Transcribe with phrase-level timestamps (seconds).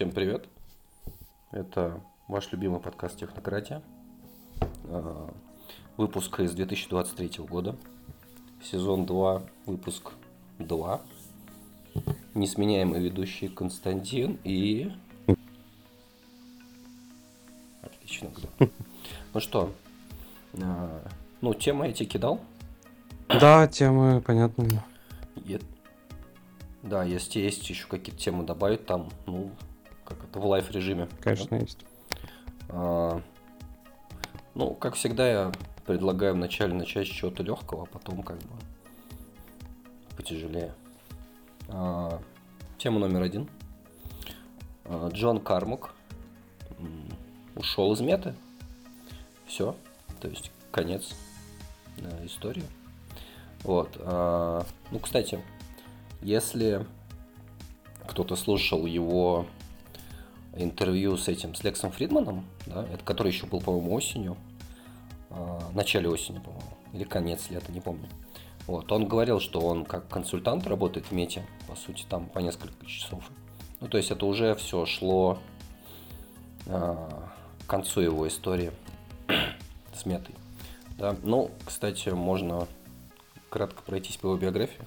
[0.00, 0.48] Всем привет.
[1.52, 3.82] Это ваш любимый подкаст «Технократия».
[4.84, 5.30] А,
[5.98, 7.76] Выпуск из 2023 года.
[8.62, 10.12] Сезон 2, выпуск
[10.58, 11.02] 2.
[12.32, 14.90] Несменяемый ведущий Константин и...
[17.82, 18.30] Отлично.
[19.34, 19.70] Ну что,
[20.62, 21.06] а,
[21.42, 22.40] ну, тема эти кидал?
[23.28, 24.82] Да, темы понятные.
[25.44, 25.60] Е-
[26.82, 29.50] Да, если есть еще какие-то темы добавить, там, ну,
[30.32, 31.08] в live режиме.
[31.20, 31.84] Конечно, есть.
[32.68, 33.20] А,
[34.54, 35.52] Ну, как всегда, я
[35.86, 38.54] предлагаю вначале начать с чего-то легкого, а потом как бы
[40.16, 40.74] потяжелее.
[41.68, 42.20] А,
[42.78, 43.48] Тема номер один.
[44.84, 45.94] А, Джон Кармак
[47.56, 48.34] ушел из Meta.
[49.46, 49.74] Все.
[50.20, 51.14] То есть конец
[51.98, 52.64] э, истории.
[53.62, 53.96] Вот.
[53.98, 55.40] а, Ну, кстати,
[56.22, 56.86] если
[58.06, 59.46] кто-то слушал его
[60.54, 64.36] интервью с этим, с Лексом Фридманом, да, это который еще был, по-моему, осенью,
[65.30, 68.08] а, в начале осени, по-моему, или конец лета, не помню.
[68.66, 72.86] Вот, он говорил, что он как консультант работает в мете, по сути, там по несколько
[72.86, 73.24] часов.
[73.80, 75.38] Ну, то есть это уже все шло
[76.66, 77.30] а,
[77.64, 78.72] к концу его истории
[79.94, 80.34] с метой.
[80.98, 81.16] Да.
[81.22, 82.68] Ну, кстати, можно
[83.48, 84.86] кратко пройтись по его биографии.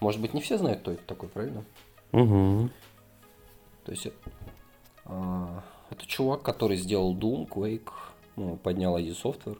[0.00, 1.64] Может быть, не все знают, кто это такой, правильно?
[2.12, 2.70] Угу.
[3.84, 4.12] То есть а,
[5.04, 7.90] это чувак, который сделал Doom, Quake,
[8.36, 9.58] ну, поднял ID Software.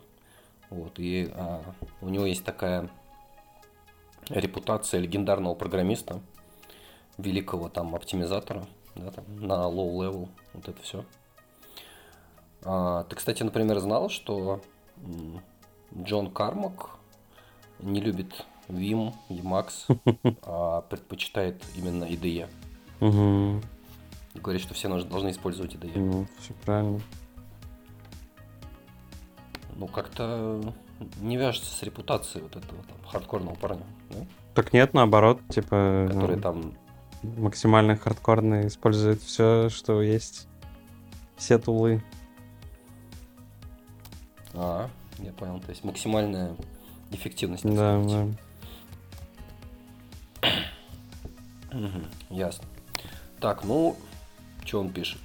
[0.71, 1.63] Вот, и а,
[2.01, 2.89] у него есть такая
[4.29, 6.21] репутация легендарного программиста,
[7.19, 11.05] великого там оптимизатора, да, там, на low level, вот это все.
[13.09, 14.61] ты, кстати, например, знал, что
[15.95, 16.91] Джон Кармак
[17.81, 19.87] не любит Vim, Emacs,
[20.43, 22.49] а предпочитает именно IDE.
[23.01, 23.61] Угу.
[24.35, 25.99] Говорит, что все должны использовать IDE.
[25.99, 27.01] Ну, все правильно.
[29.77, 30.75] Ну, как-то
[31.21, 34.17] не вяжется с репутацией вот этого там хардкорного парня, да?
[34.55, 36.75] Так нет, наоборот, типа который ну, там
[37.23, 40.49] максимально хардкорно использует все, что есть.
[41.37, 42.03] Все тулы.
[44.55, 45.61] А, я понял.
[45.61, 46.57] То есть максимальная
[47.11, 47.65] эффективность.
[47.65, 48.29] Да, да.
[52.31, 52.65] Ясно.
[53.41, 53.97] Так, ну,
[54.73, 55.21] что он пишет?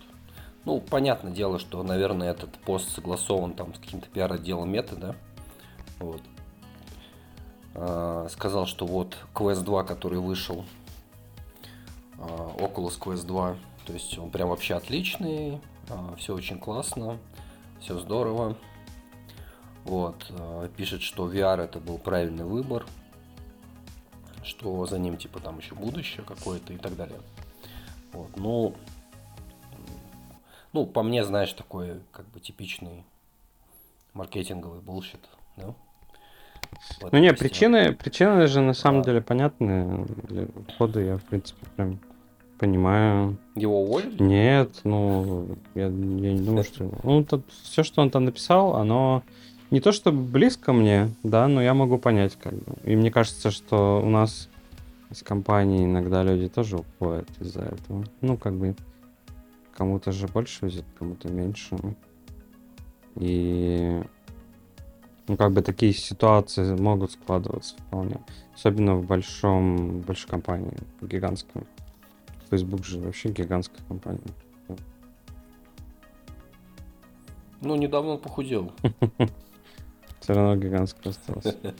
[0.65, 5.15] Ну, понятное дело, что, наверное, этот пост согласован там с каким-то пиар-отделом мета, да?
[5.99, 6.21] Вот.
[7.73, 10.65] А, сказал, что вот Quest 2, который вышел,
[12.19, 13.55] а, Oculus Quest 2,
[13.85, 15.61] то есть он прям вообще отличный,
[16.17, 17.17] все очень классно,
[17.79, 18.57] все здорово.
[19.85, 22.85] Вот, а, пишет, что VR это был правильный выбор,
[24.43, 27.21] что за ним типа там еще будущее какое-то и так далее.
[28.11, 28.75] Вот, ну, м,
[30.77, 33.03] ну, по мне, знаешь, такой как бы типичный
[34.13, 35.19] маркетинговый bullshit,
[35.55, 35.73] да?
[37.01, 39.03] Вот, Ну не, причины, причины же на самом А.
[39.03, 40.05] деле понятны.
[40.27, 41.99] Для ухода я, в принципе, прям
[42.59, 43.37] понимаю.
[43.55, 44.21] Его уволили?
[44.21, 46.91] Нет, ну, я, я не думаю, что...
[47.03, 47.25] Ну,
[47.63, 49.23] все, что он там написал, оно
[49.71, 52.75] не то чтобы близко мне, да, но я могу понять, как бы.
[52.83, 54.49] И мне кажется, что у нас
[55.09, 58.03] из компании иногда люди тоже уходят из-за этого.
[58.21, 58.75] Ну, как бы,
[59.77, 61.77] кому-то же больше везет, кому-то меньше.
[63.15, 64.01] И,
[65.27, 68.19] ну, как бы такие ситуации могут складываться вполне.
[68.55, 71.67] Особенно в большом, большой компании, гигантском.
[72.49, 74.19] Facebook же вообще гигантская компания.
[77.61, 78.71] Ну, недавно похудел.
[80.19, 81.55] Все равно гигантская осталась.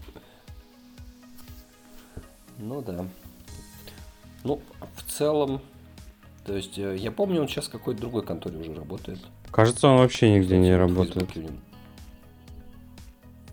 [2.59, 3.05] Ну да.
[4.43, 4.59] Ну,
[4.95, 5.61] в целом,
[6.47, 9.19] то есть, э, я помню, он сейчас в какой-то другой конторе уже работает.
[9.51, 11.29] Кажется, он вообще нигде не работает.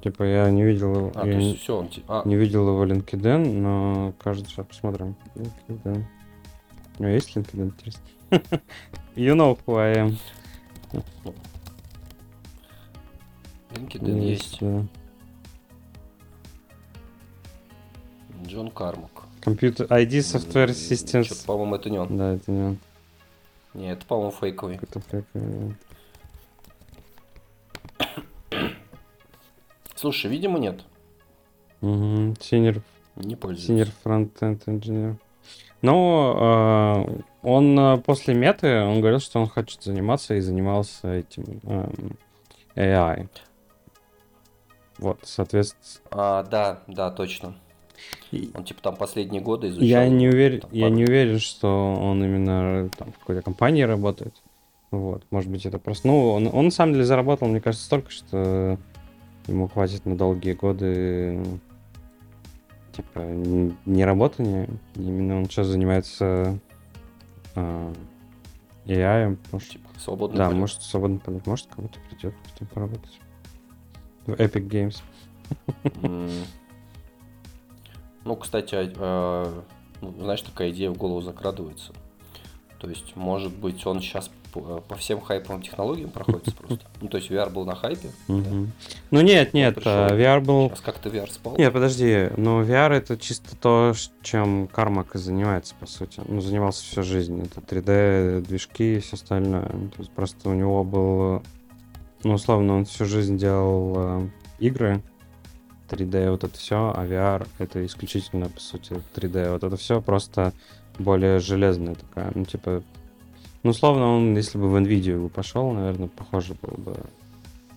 [0.00, 1.12] Типа я не видел его.
[1.16, 1.90] А, я есть не, все, он...
[2.06, 5.16] А, не видел его LinkedIn, но кажется, сейчас посмотрим.
[5.34, 6.04] LinkedIn.
[6.98, 8.04] У него есть LinkedIn, интересно?
[9.16, 10.16] You know who I am.
[13.72, 14.58] LinkedIn есть.
[14.60, 14.86] да.
[18.46, 19.24] Джон Кармак.
[19.40, 21.44] Computer ID Software Systems.
[21.44, 22.16] По-моему, это не он.
[22.16, 22.78] Да, это не он.
[23.74, 24.78] Не, это, по-моему, фейковый.
[24.78, 25.70] Какой-то фейк, э,
[29.94, 30.82] Слушай, видимо, нет.
[31.80, 32.32] мгм.
[32.32, 32.82] Senior
[33.16, 33.88] Не пользуюсь.
[33.88, 35.16] Senior Frontend Engineer.
[35.82, 41.60] Но э, он э, после меты, он говорил, что он хочет заниматься и занимался этим
[41.64, 42.16] эм,
[42.74, 43.28] AI.
[44.98, 47.54] Вот, соответственно, А, да, да, точно.
[48.54, 49.86] Он типа там последние годы изучал.
[49.86, 54.34] Я не уверен, там, я не уверен, что он именно там в какой-то компании работает.
[54.90, 56.06] Вот, может быть, это просто.
[56.06, 58.78] Ну, он, он на самом деле заработал, мне кажется, столько, что
[59.46, 61.42] ему хватит на долгие годы
[62.94, 63.20] типа
[63.86, 64.68] не работания.
[64.94, 66.58] Именно он сейчас занимается
[67.54, 67.92] а,
[68.86, 70.60] AI, может, Типа, свободный да, полет.
[70.60, 73.20] может свободно полет, может кому-то придет потом поработать.
[74.26, 75.02] В Epic Games.
[76.02, 76.30] М.
[78.24, 79.62] Ну, кстати, а, а,
[80.00, 81.92] ну, знаешь, такая идея в голову закрадывается.
[82.78, 86.84] То есть, может быть, он сейчас по, по всем хайповым технологиям проходится просто.
[87.00, 88.10] Ну, то есть, VR был на хайпе.
[88.28, 89.92] Ну нет, нет, пришел.
[89.92, 91.56] а, VR был сейчас как-то VR спал.
[91.56, 96.20] Нет, подожди, но VR это чисто то, чем Кармак и занимается, по сути.
[96.26, 97.42] Ну, занимался всю жизнь.
[97.42, 99.70] Это 3D, движки и все остальное.
[99.72, 101.42] Ну, То есть просто у него был...
[102.22, 104.28] Ну, условно, он всю жизнь делал э,
[104.58, 105.02] игры,
[105.88, 109.52] 3D, вот это все, а VR это исключительно, по сути, 3D.
[109.52, 110.52] Вот это все просто
[110.98, 112.82] более железная такая, ну, типа...
[113.62, 116.96] Ну, условно, он, если бы в NVIDIA бы пошел, наверное, похоже было бы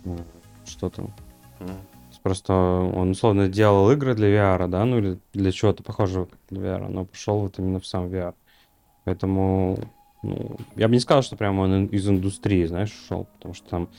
[0.03, 0.17] э,
[0.65, 1.09] что-то.
[2.09, 6.61] Есть Просто он условно делал игры для VR, да, ну или для чего-то похожего для
[6.61, 8.33] VR, но пошел вот именно в сам VR.
[9.05, 9.79] Поэтому
[10.23, 13.89] ну, я бы не сказал, что прямо он из индустрии, знаешь, ушел, потому что там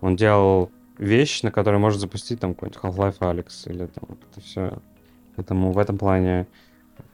[0.00, 4.78] он делал вещь, на которой может запустить там какой-нибудь Half-Life Alex или там это все.
[5.36, 6.46] Поэтому в этом плане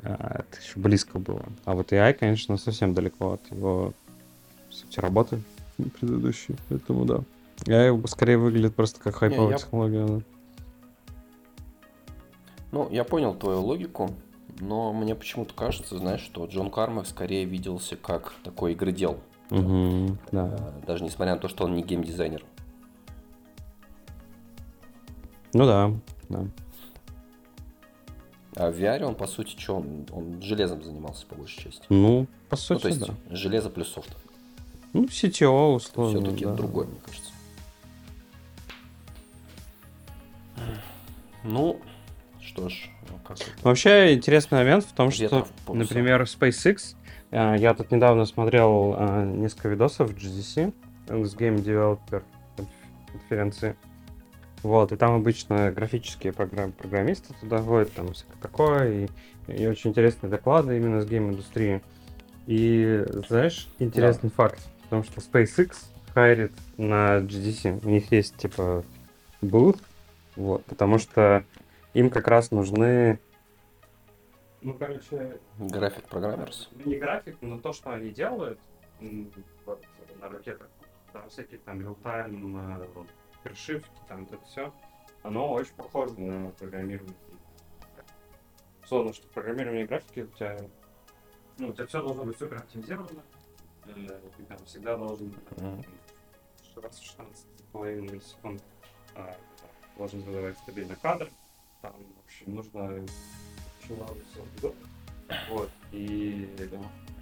[0.02, 1.44] а, это еще близко было.
[1.64, 3.92] А вот AI, конечно, совсем далеко от его
[4.70, 5.40] сути, работы
[6.00, 6.56] предыдущей.
[6.69, 7.20] Поэтому да.
[7.66, 10.06] AI скорее выглядит просто как хайповая я- технология.
[10.06, 10.20] да.
[12.72, 14.10] Ну, я понял твою логику,
[14.58, 19.20] но мне почему-то кажется, знаешь, что Джон Кармак скорее виделся как такой игродел.
[19.50, 20.48] Мгм, да.
[20.58, 22.42] Э, Даже несмотря на то, что он не геймдизайнер.
[25.54, 25.92] Ну да,
[26.28, 26.44] да.
[28.56, 31.82] А в VR он, по сути, что, он, он железом занимался по большей части.
[31.88, 33.14] Ну, по Ну, сути, то есть да.
[33.30, 34.14] железо плюс софт.
[34.92, 36.54] Ну, CTO, условно, Все-таки да.
[36.54, 37.32] другое, мне кажется.
[41.42, 41.80] Ну,
[42.40, 43.50] что ж, ну, как это?
[43.62, 46.94] Вообще, интересный момент в том, Ветра что, в например, в SpaceX,
[47.32, 50.72] э, я тут недавно смотрел э, несколько видосов в GDC,
[51.08, 52.22] с Game Developer
[52.56, 52.66] конф-
[53.12, 53.76] конференции.
[54.64, 59.08] Вот, и там обычно графические программ- программисты туда ходят, там всякое такое, и,
[59.46, 61.82] и очень интересные доклады именно с гейм-индустрии.
[62.46, 65.76] И, знаешь, интересный факт, в том, что SpaceX
[66.14, 67.84] хайрит на GDC.
[67.84, 68.82] У них есть, типа,
[69.43, 69.82] booth,
[70.34, 71.44] вот, потому что
[71.93, 73.20] им как раз нужны...
[74.62, 76.70] Ну, короче, График программерс.
[76.72, 78.58] ну, не график, но то, что они делают
[79.66, 79.84] вот,
[80.22, 80.70] на ракетах,
[81.12, 83.06] там всякие там real-time,
[83.44, 84.75] першифт, там это все,
[85.23, 87.14] оно очень похоже на программирование.
[88.82, 90.58] Условно, что программирование графики у тебя,
[91.58, 93.23] ну, у тебя все должно быть супер оптимизировано,
[93.87, 98.62] э, ты там всегда должен в 16,5 миллисекунд
[99.14, 99.37] а,
[99.97, 101.31] должен задавать стабильно кадр.
[101.82, 104.76] Там, в общем, нужно очень много всего придумать.
[105.50, 105.70] Вот.
[105.93, 106.49] И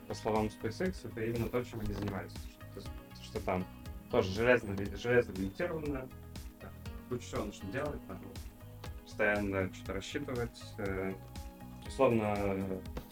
[0.09, 2.39] по словам SpaceX, это именно то, чем они занимаются.
[2.73, 2.83] Что,
[3.23, 3.65] что там
[4.12, 6.09] тоже железно, железно лимитировано,
[7.09, 8.20] куча всего нужно делать, там
[9.03, 10.62] постоянно что-то рассчитывать.
[10.79, 11.14] э,
[11.87, 12.37] условно,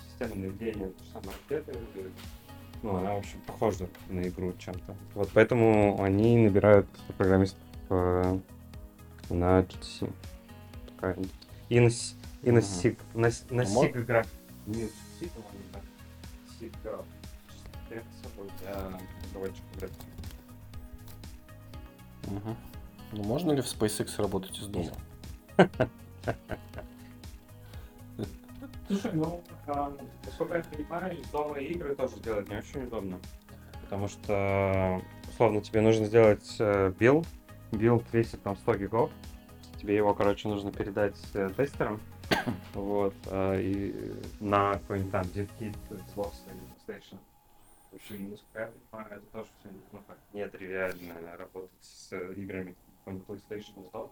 [0.07, 2.11] система наведения, то же самое э,
[2.83, 4.95] ну, она, в общем, похожа на игру чем-то.
[5.15, 6.87] Вот поэтому они набирают
[7.17, 8.39] программистов э,
[9.31, 10.13] на GTC.
[10.95, 11.17] Такая.
[11.69, 11.89] И на,
[12.43, 12.59] и на.
[12.59, 12.99] SIG.
[13.15, 14.33] На, на А SIG график.
[14.67, 14.87] Не
[15.73, 15.83] так.
[16.59, 17.07] SIG график.
[17.91, 19.91] Я с собой для разработчиков
[22.27, 22.57] Мгм.
[23.13, 24.93] Ну, можно ли в SpaceX работать из дома?
[28.87, 33.21] Слушай, ну, а, насколько я понимаю, из дома игры тоже делать не очень удобно.
[33.83, 37.27] Потому что, условно, тебе нужно сделать э, build.
[37.73, 39.11] Build весит там 100 гигов.
[39.81, 42.01] Тебе его, короче, нужно передать э, тестерам.
[42.75, 43.15] Вот.
[43.27, 47.19] а, и на какой-нибудь там DevKit, Xbox или PlayStation.
[47.93, 49.69] Это тоже все
[50.07, 52.75] так, нетривиально работать с э, играми.
[53.05, 54.11] Какой-нибудь PlayStation.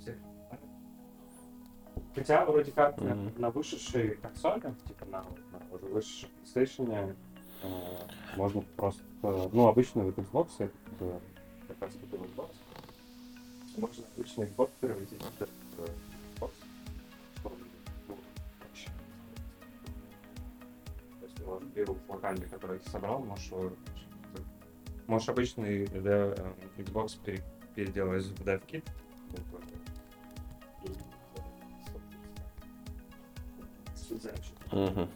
[0.00, 0.16] Всех.
[2.14, 3.40] Хотя вроде как на, Мгм.
[3.40, 7.16] на вышедшей консоли, типа на, на уже вышедшей PlayStation,
[7.62, 7.66] э,
[8.36, 11.20] можно просто, ну, обычно в Xbox, это
[11.68, 12.50] как раз Xbox,
[13.76, 15.22] можно обычный Xbox переводить.
[15.22, 16.09] в
[21.74, 23.50] Билд локальный, который ты собрал, можешь
[25.06, 27.42] можешь обычный да, э, Xbox пере-
[27.74, 28.84] переделать в DevKit,
[34.72, 35.08] Мгм.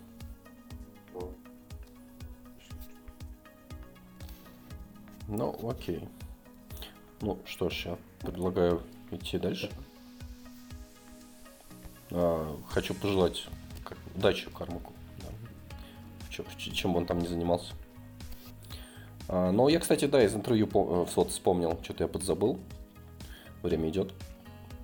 [5.29, 6.09] Ну, окей.
[7.21, 9.71] Ну, что ж, я предлагаю идти дальше.
[12.11, 13.49] А, хочу пожелать
[14.15, 14.94] удачи Кармаку.
[16.43, 17.75] В в чем бы он там не занимался.
[19.29, 22.59] А, но я, кстати, да, из интервью э, вот вспомнил, что-то я подзабыл.
[23.63, 24.13] Время идет,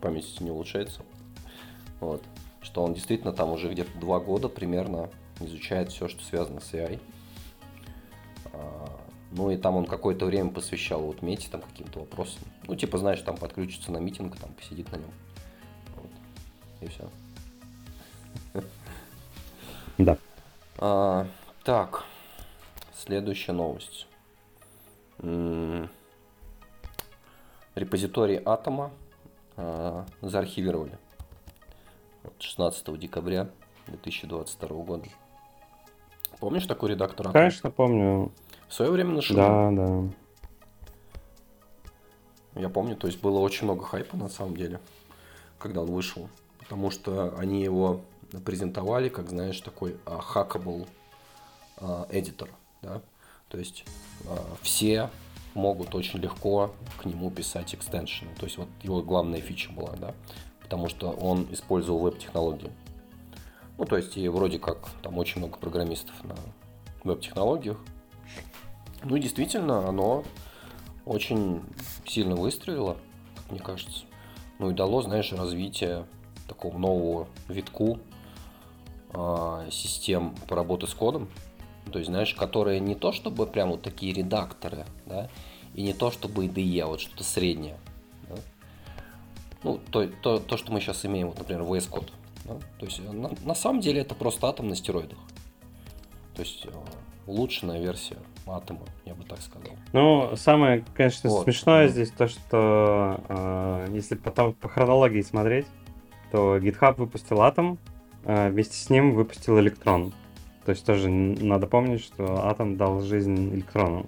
[0.00, 1.02] память не улучшается.
[2.00, 2.22] Вот.
[2.62, 7.00] Что он действительно там уже где-то два года примерно изучает все, что связано с AI.
[8.52, 9.00] А,
[9.32, 12.42] Ну и там он какое-то время посвящал вот мете там каким-то вопросам.
[12.66, 15.10] Ну, типа, знаешь, там подключится на митинг, там посидит на нем.
[15.96, 16.10] Вот.
[16.80, 17.08] И все.
[19.98, 20.16] Да.
[20.78, 21.26] А,
[21.64, 22.04] так,
[22.94, 24.06] следующая новость.
[25.18, 25.90] М,
[27.74, 28.90] Репозиторий Атома
[29.56, 30.98] а, заархивировали.
[32.22, 33.48] Вот 16 декабря
[33.86, 35.04] 2022 года.
[36.38, 37.32] Помнишь такой редактор Атома?
[37.32, 38.32] Конечно, помню.
[38.68, 39.36] В свое время нашел.
[39.36, 40.02] Да, да.
[42.54, 44.80] Я помню, то есть было очень много хайпа на самом деле,
[45.58, 46.28] когда он вышел.
[46.58, 48.00] Потому что они его
[48.44, 50.88] презентовали как, знаешь, такой а, hackable
[51.80, 52.48] а, editor,
[52.82, 53.02] да.
[53.48, 53.84] То есть
[54.26, 55.10] а, все
[55.54, 58.30] могут очень легко к нему писать экстеншены.
[58.36, 60.14] То есть вот его главная фича была, да.
[60.60, 62.70] Потому что он использовал веб-технологии.
[63.78, 66.36] Ну, то есть и вроде как там очень много программистов на
[67.02, 67.78] веб-технологиях.
[69.02, 70.24] Ну и действительно, оно
[71.06, 71.62] очень
[72.06, 72.96] сильно выстрелило,
[73.50, 74.04] мне кажется.
[74.58, 76.04] Ну и дало, знаешь, развитие
[76.46, 77.98] такого нового витку
[79.12, 81.28] а, систем по работе с кодом.
[81.92, 85.28] То есть, знаешь, которые не то чтобы прям вот такие редакторы, да,
[85.74, 87.78] и не то чтобы IDE, а вот что-то среднее.
[88.28, 88.36] да.
[89.62, 92.10] Ну, то, то, то, что мы сейчас имеем, вот, например, VS Code.
[92.44, 92.54] да.
[92.78, 95.18] То есть, на, на самом деле это просто атом на стероидах.
[96.34, 96.70] То есть, э,
[97.26, 99.76] улучшенная версия атома, я бы так сказал.
[99.92, 101.92] Ну, самое, конечно, Вот, смешное ну.
[101.92, 105.66] здесь то, что э, если потом по хронологии смотреть,
[106.32, 107.78] то GitHub выпустил Atom,
[108.24, 110.12] э, вместе с ним выпустил Electron.
[110.64, 114.06] То есть тоже надо помнить, что Atom дал жизнь электрону.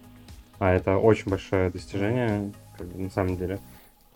[0.58, 3.58] А это очень большое достижение, как бы, на самом деле.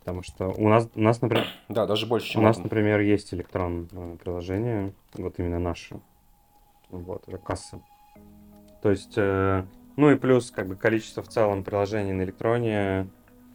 [0.00, 2.64] Потому что у нас, у нас, например, Да, даже больше, чем у нас, атом.
[2.64, 5.98] например, есть электрон э, приложение, вот именно наше.
[6.90, 7.80] Вот, это касса.
[8.82, 9.64] То есть, э,
[9.96, 13.08] ну и плюс, как бы, количество в целом приложений на электроне.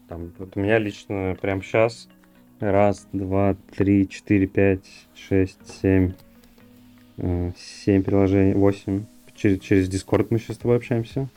[0.09, 2.09] Там, вот у меня лично прямо сейчас
[2.59, 4.85] раз, два, три, четыре, пять,
[5.15, 6.11] шесть, семь,
[7.21, 9.05] э, семь приложений, восемь.
[9.35, 11.29] Через, через Discord мы сейчас с тобой общаемся.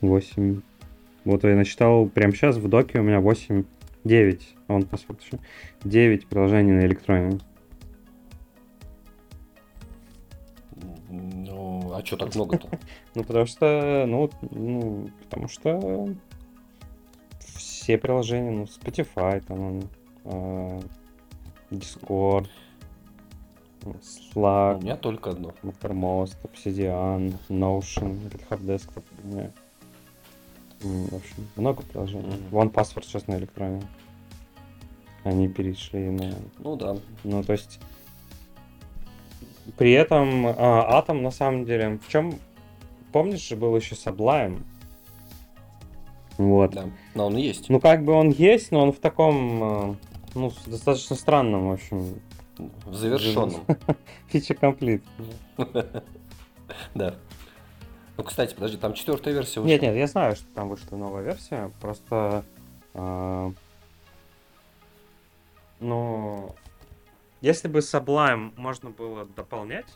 [0.00, 0.62] Восемь.
[1.24, 3.64] Вот я насчитал прямо сейчас в доке у меня восемь,
[4.04, 4.54] девять.
[4.66, 5.38] А Он посмотрит еще.
[5.84, 7.38] 9 приложений на электроне.
[11.10, 12.68] Ну, а что так много-то?
[13.14, 16.08] Ну, потому что, ну, ну, потому что
[17.38, 19.82] все приложения, ну, Spotify, там,
[20.24, 20.84] он,
[23.84, 23.96] э, Discord,
[24.34, 25.52] У Slack, меня только одно.
[25.62, 29.04] Mattermost, Obsidian, Notion, GitHub Desktop.
[29.22, 29.50] у меня.
[30.84, 32.36] М, В общем, много приложений.
[32.50, 32.58] Мгм.
[32.58, 33.82] One Password сейчас на электроне.
[35.24, 36.96] Они перешли на Ну да.
[37.22, 37.78] Ну, то есть
[39.76, 41.98] при этом а, атом на самом деле.
[42.04, 42.34] В чем
[43.12, 44.62] помнишь же был еще Sublime?
[46.38, 46.72] Вот.
[46.72, 46.86] Да.
[47.14, 47.68] Но он есть.
[47.68, 49.96] Ну, как бы он есть, но он в таком, а,
[50.34, 52.16] ну, достаточно странном, в общем,
[52.58, 53.64] В завершенном.
[54.28, 55.02] фича комплит.
[56.94, 57.16] Да.
[58.16, 59.72] Ну, кстати, подожди, там четвертая версия вышла.
[59.72, 62.44] Нет, нет, я знаю, что там вышла новая версия, просто,
[62.94, 63.52] а,
[65.80, 66.54] ну,
[67.42, 69.92] если бы Sublime можно было дополнять,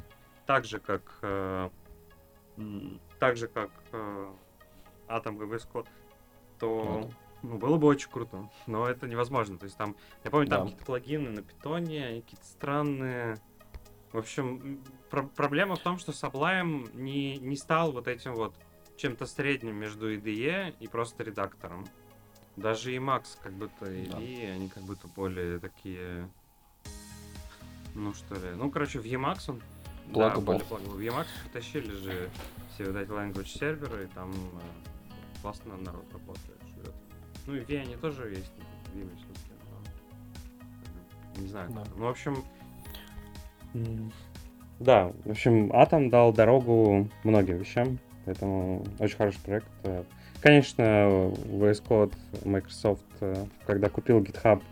[0.47, 1.69] так же как, э,
[3.19, 4.27] так же как э,
[5.09, 5.87] Atom и VS Code,
[6.59, 7.11] то Вот.
[7.43, 8.49] Ну, было бы очень круто.
[8.67, 9.59] Но это невозможно.
[9.59, 10.65] То есть там, я помню, там Да.
[10.65, 13.41] какие-то плагины на питоне, какие-то странные.
[14.13, 18.55] В общем, про- проблема в том, что Sublime не, не стал вот этим вот
[18.97, 21.87] чем-то средним между IDE и просто редактором.
[22.57, 24.19] Даже Emacs как будто и Да.
[24.19, 26.29] IDE, они как будто более такие...
[27.95, 29.63] Ну что ли, ну короче, в Emacs он...
[30.13, 30.41] Да, Pluggable.
[30.41, 30.91] более pluggable.
[30.97, 32.31] В Emacs потащили же
[32.73, 36.61] все вот эти language серверы, и там э, классно народ работает.
[37.47, 38.53] Ну и в V они тоже есть,
[38.93, 39.79] в смысле, но,
[41.37, 41.71] э, Не знаю.
[41.71, 41.83] Да.
[41.97, 42.45] Ну, в общем...
[44.79, 49.67] Да, в общем, Atom дал дорогу многим вещам, поэтому очень хороший проект.
[49.85, 50.05] Э,
[50.43, 52.13] Конечно, VS Code,
[52.45, 54.63] Microsoft, э, когда купил GitHub,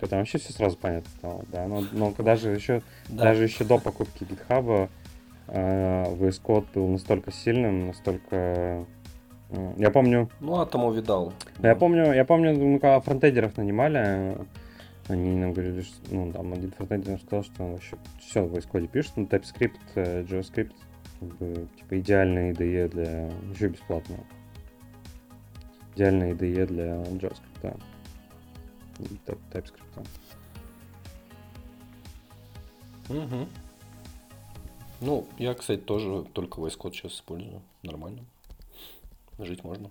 [0.00, 1.66] то там вообще все сразу понятно стало, да.
[1.68, 3.24] Но, но даже еще Да.
[3.24, 4.90] даже еще до покупки GitHub
[5.48, 8.84] VS Code был настолько сильным, настолько...
[9.76, 11.32] Я помню, Ну, Атому видал.
[11.58, 14.36] да, я помню, я помню, мы когда фронтендеров нанимали,
[15.08, 18.88] они нам говорили, что, ну, там, один фронтендер сказал, что он вообще все в Code
[18.88, 20.72] пишет, ну, TypeScript, э, JavaScript,
[21.20, 23.30] как бы, типа, идеальная IDE для...
[23.52, 24.20] еще бесплатная.
[25.94, 27.80] Идеальная IDE для JavaScript.
[28.98, 30.06] И Type- TypeScript.
[33.08, 33.48] Мгм.
[35.00, 37.60] Ну, я, кстати, тоже только VS Code сейчас использую.
[37.82, 38.24] Нормально.
[39.38, 39.90] Жить можно.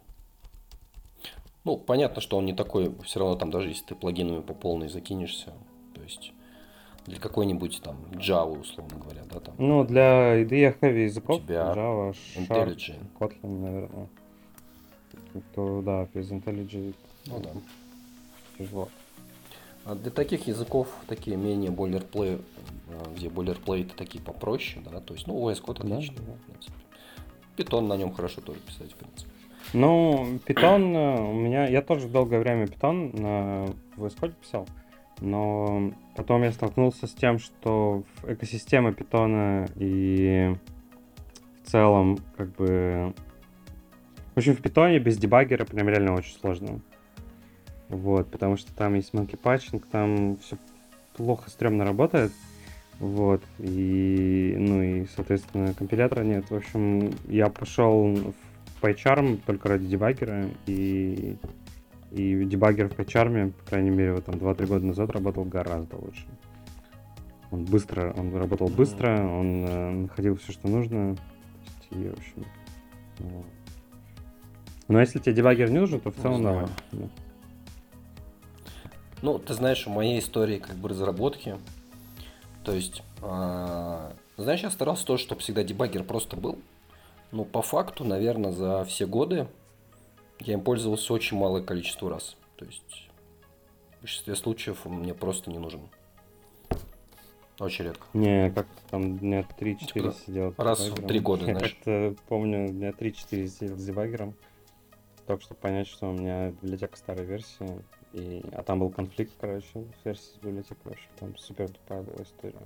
[1.63, 4.87] Ну, понятно, что он не такой, все равно там даже если ты плагинами по полной
[4.87, 5.53] закинешься,
[5.93, 6.31] то есть
[7.05, 12.11] для какой-нибудь там Java, условно говоря, да, там, Ну, для IDE heavy языков, тебя Java,
[12.37, 12.95] Sharp, IntelliJ.
[13.19, 14.09] Kotlin, наверное.
[15.53, 16.95] То, да, без IntelliJ
[17.27, 17.49] Ну да.
[18.57, 18.89] тяжело.
[19.85, 22.41] А для таких языков, такие менее бойлерплей,
[23.15, 26.33] где бойлерплейты такие попроще, да, то есть, ну, VS Code Да, отлично, да.
[26.33, 26.75] в принципе.
[27.55, 29.31] Питон на нем хорошо тоже писать, в принципе.
[29.73, 31.67] Ну, Python э, у меня...
[31.67, 33.65] Я тоже долгое время Python на
[33.97, 34.67] VS Code писал,
[35.19, 40.55] но потом я столкнулся с тем, что в экосистема Python и
[41.63, 43.13] в целом как бы...
[44.33, 46.81] В общем, в Python без дебаггера прям реально очень сложно.
[47.89, 50.57] Вот, потому что там есть monkey patching, там все
[51.15, 52.31] плохо, стрёмно работает.
[52.99, 56.49] Вот, и, ну и, соответственно, компилятора нет.
[56.49, 58.44] В общем, я пошел в
[58.85, 61.37] PyCharm только ради дебаггера, и,
[62.11, 66.25] и дебаггер в PyCharm, по крайней мере, вот там 2-3 года назад работал гораздо лучше.
[67.51, 68.75] Он быстро, он работал Мгм.
[68.75, 71.15] быстро, он э, находил все, что нужно.
[71.89, 72.45] То И, в общем,
[73.19, 73.45] ну.
[74.87, 76.67] Но если тебе дебаггер не нужен, то в целом давай.
[76.91, 77.07] да.
[79.21, 81.55] Ну, ты знаешь, в моей истории как бы разработки,
[82.63, 86.59] то есть, а, знаешь, я старался тоже, чтобы всегда дебаггер просто был.
[87.31, 89.47] Но по факту, наверное, за все годы
[90.39, 92.35] я им пользовался очень малое количество раз.
[92.55, 93.09] То есть,
[93.97, 95.81] в большинстве случаев он мне просто не нужен.
[97.59, 98.05] Очень редко.
[98.13, 100.53] Не, как там дня 3-4 Типа, сидел.
[100.57, 101.07] раз в дебаггером.
[101.07, 102.15] три года, Я знаешь.
[102.27, 104.35] помню, дня 3-4 сидел с дебаггером.
[105.25, 107.81] Только чтобы понять, что у меня библиотека старой версии.
[108.11, 108.43] И...
[108.53, 109.65] А там был конфликт, короче,
[110.01, 110.95] с версией с библиотекой.
[111.15, 112.59] В там супер тупая была история.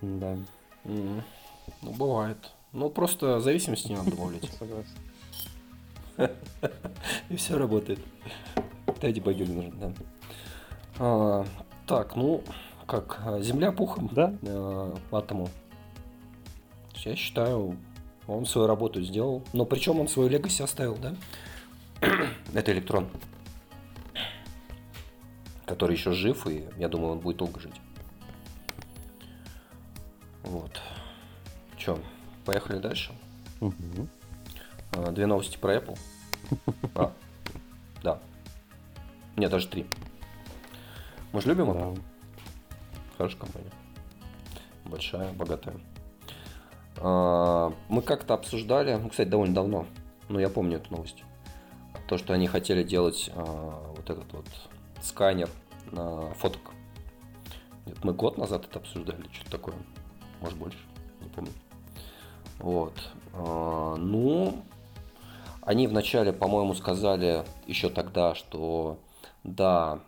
[0.00, 0.38] Да,
[0.84, 1.22] М,
[1.82, 2.38] Ну, бывает.
[2.74, 4.50] Ну, просто зависимости не надо добавлять.
[4.58, 4.90] согласен.
[7.28, 8.00] И все работает.
[9.00, 9.92] Дебаггер не нужен, да.
[10.98, 11.46] А,
[11.86, 12.42] так, ну,
[12.86, 15.50] как, а, земля пухом Да, э, атому.
[17.04, 17.76] Я считаю,
[18.26, 19.44] он свою работу сделал.
[19.52, 21.14] Но причем он свою легаси оставил, да?
[22.54, 23.08] Это электрон.
[25.66, 27.74] Который еще жив, и я думаю, он будет долго жить.
[30.44, 30.80] Вот.
[31.76, 31.98] Че,
[32.44, 33.12] поехали дальше.
[34.92, 35.98] А, Две новости про Apple.
[36.94, 37.12] А,
[38.02, 38.18] да.
[39.36, 39.86] Нет, даже три.
[41.32, 41.96] Мы же любим Apple.
[41.96, 42.02] Да.
[43.18, 43.70] Хорошая компания.
[44.84, 45.76] Большая, богатая.
[46.98, 49.86] А, Мы как-то обсуждали, ну, кстати, довольно давно,
[50.28, 51.24] но я помню эту новость.
[52.08, 54.46] То, что они хотели делать а, вот этот вот
[55.02, 55.48] сканер
[55.90, 56.72] на фоток.
[57.86, 59.74] Нет, мы год назад это обсуждали, что-то такое.
[60.40, 60.78] Может больше,
[61.20, 61.52] не помню.
[62.64, 62.94] Вот.
[63.34, 64.54] А, Ну,
[65.60, 68.98] они вначале, по-моему, сказали еще тогда, что
[69.44, 70.00] да,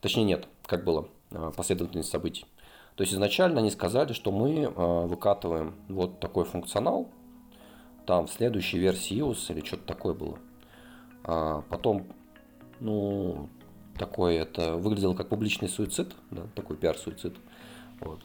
[0.00, 2.46] точнее нет, как было, а, последовательность событий.
[2.94, 7.08] То есть изначально они сказали, что мы а, выкатываем вот такой функционал,
[8.06, 10.38] там в следующей версии iOS или что-то такое было.
[11.24, 12.06] А потом,
[12.80, 13.50] ну,
[13.98, 17.36] такой это выглядело как публичный суицид, да, такой пиар-суицид.
[18.00, 18.20] Вот.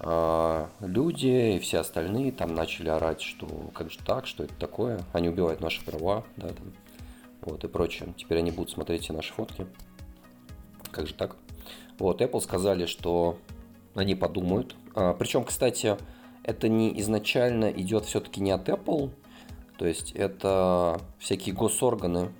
[0.00, 5.00] А, люди и все остальные там начали орать, что как же так, что это такое,
[5.12, 6.72] они убивают наши права, да, там,
[7.42, 8.12] вот и прочее.
[8.16, 9.66] Теперь они будут смотреть все наши фотки.
[10.90, 11.36] Как же так?
[11.98, 13.38] Вот, Apple сказали, что
[13.94, 14.74] они подумают.
[14.94, 15.96] А, причем, кстати,
[16.42, 19.10] это не изначально идет все-таки не от Apple,
[19.78, 22.32] то есть это всякие госорганы,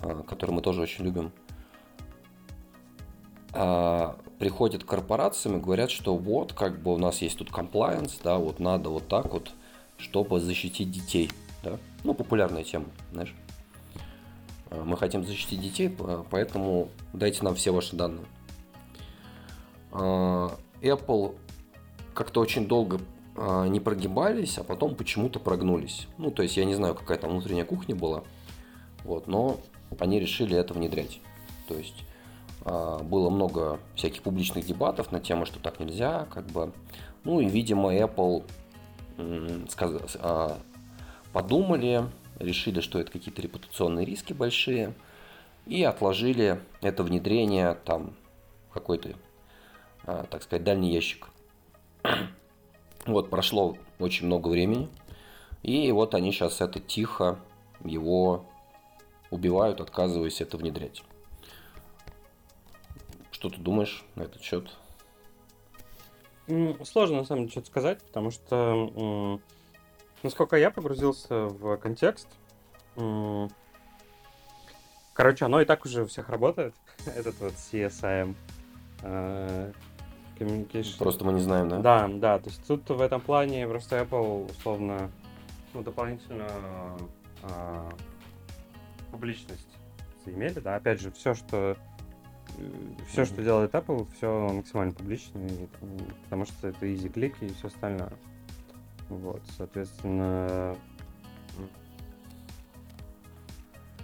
[0.00, 1.32] а, которые мы тоже очень любим,
[3.54, 8.20] а, приходят к корпорациям и говорят, что вот, как бы у нас есть тут compliance,
[8.22, 9.50] да, вот надо вот так вот,
[9.96, 11.30] чтобы защитить детей,
[11.62, 11.78] да.
[12.02, 13.34] Ну, популярная тема, знаешь.
[14.70, 18.26] А, Мы хотим защитить детей, по- поэтому дайте нам все ваши данные.
[19.92, 21.36] А, Apple
[22.14, 23.00] как-то очень долго
[23.36, 26.06] не прогибались, а потом почему-то прогнулись.
[26.18, 28.22] Ну, то есть я не знаю, какая там внутренняя кухня была,
[29.02, 29.58] вот, но
[29.98, 31.20] они решили это внедрять.
[31.66, 32.04] То есть
[32.64, 36.72] было много всяких публичных дебатов на тему, что так нельзя, как бы.
[37.24, 38.44] Ну и, видимо, Apple.
[40.18, 40.58] А,
[41.32, 42.04] подумали,
[42.38, 44.94] решили, что это какие-то репутационные риски большие,
[45.66, 48.14] и отложили это внедрение там
[48.72, 49.10] какой-то,
[50.04, 51.28] а, так сказать, дальний ящик.
[53.06, 54.88] Вот, прошло очень много времени,
[55.62, 57.38] и вот они сейчас это тихо
[57.84, 58.46] его
[59.30, 61.02] убивают, отказываясь это внедрять.
[63.44, 64.70] Что ты думаешь на этот счет?
[66.82, 69.38] Сложно на самом деле что-то сказать, потому что
[70.22, 72.26] насколько я погрузился в контекст,
[75.12, 78.34] короче, оно и так уже у всех работает, этот вот CSIM.
[79.02, 79.72] Э,
[80.38, 80.96] communication.
[80.96, 81.80] Просто мы не знаем, да?
[81.80, 85.10] Да, да, то есть тут в этом плане просто Apple условно
[85.74, 86.48] ну, дополнительно
[87.42, 87.90] а,
[89.10, 89.68] публичность
[90.24, 91.76] заимели, да, опять же, все, что
[93.08, 95.40] все, что делает Apple, все максимально публично,
[96.24, 98.12] потому что это easy клики и все остальное.
[99.08, 100.76] Вот, соответственно...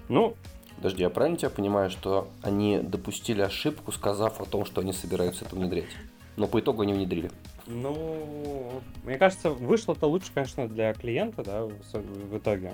[0.08, 0.36] Ну...
[0.76, 5.44] Подожди, я правильно тебя понимаю, что они допустили ошибку, сказав о том, что они собираются
[5.44, 5.90] это внедрять?
[6.36, 7.30] Но по итогу они внедрили.
[7.66, 12.72] Ну, мне кажется, вышло-то лучше, конечно, для клиента, да, в, итоге.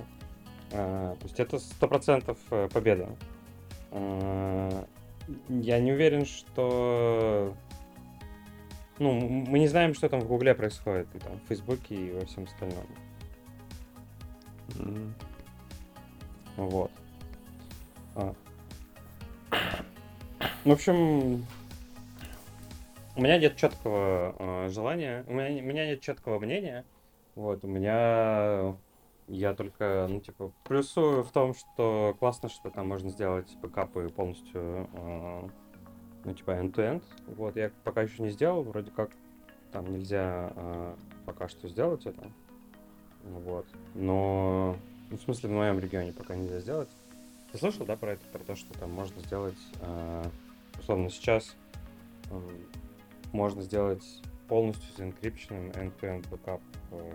[0.73, 3.09] А, то есть это сто процентов э, победа.
[5.49, 7.55] Я не уверен, что...
[8.99, 12.25] Ну, мы не знаем, что там в Гугле происходит, и там в Фейсбуке, и во
[12.25, 12.87] всем остальном.
[14.69, 15.13] Mm.
[16.57, 16.91] Вот.
[18.15, 18.35] А.
[20.65, 21.45] В общем,
[23.15, 26.85] у меня нет четкого э, желания, у меня, у меня нет четкого мнения.
[27.35, 28.77] Вот, у меня
[29.29, 34.89] я только, ну, типа, плюсую в том, что классно, что там можно сделать бэкапы полностью,
[34.93, 35.49] э,
[36.25, 37.03] ну, типа, end-to-end.
[37.27, 39.11] Вот, я пока еще не сделал, вроде как
[39.73, 42.31] там нельзя э, пока что сделать это.
[43.25, 43.67] Вот.
[43.95, 44.77] Но,
[45.11, 46.89] ну, в смысле, в моем регионе пока нельзя сделать.
[47.51, 50.25] Ты слышал, да, про это, про то, что там можно сделать, э,
[50.79, 51.57] условно, сейчас
[52.31, 52.41] э,
[53.33, 54.05] можно сделать
[54.47, 56.61] полностью с encryption ом end-to-end бэкап
[56.93, 57.13] э,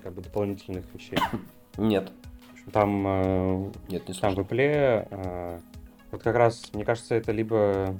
[0.00, 1.18] как бы дополнительных вещей?
[1.76, 2.12] Нет.
[2.72, 5.60] Там, э, Нет, не там в Apple, э,
[6.10, 7.94] вот как раз, мне кажется, это либо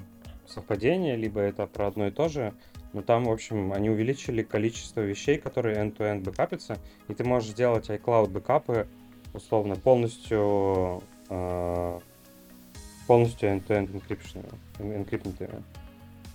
[0.45, 2.53] совпадение, либо это про одно и то же,
[2.93, 7.89] но там, в общем, они увеличили количество вещей, которые end-to-end бэкапятся, и ты можешь сделать
[7.89, 8.87] iCloud бэкапы,
[9.33, 11.99] условно, полностью э,
[13.07, 14.45] полностью end-to-end encryption,
[14.79, 15.63] encrypted.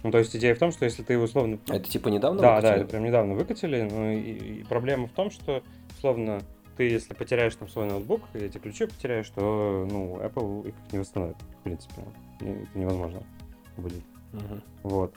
[0.03, 1.59] Ну, то есть идея в том, что если ты условно...
[1.69, 2.71] А это типа недавно Да, выкатили?
[2.71, 3.83] да, это прям недавно выкатили.
[3.83, 5.62] Ну, и, и проблема в том, что,
[5.97, 6.41] условно,
[6.77, 10.99] ты, если потеряешь там свой ноутбук, и эти ключи потеряешь, то, ну, Apple их не
[10.99, 12.03] восстановит, в принципе.
[12.41, 13.23] Это невозможно
[13.77, 14.03] будет.
[14.33, 14.61] Угу.
[14.83, 15.15] Вот.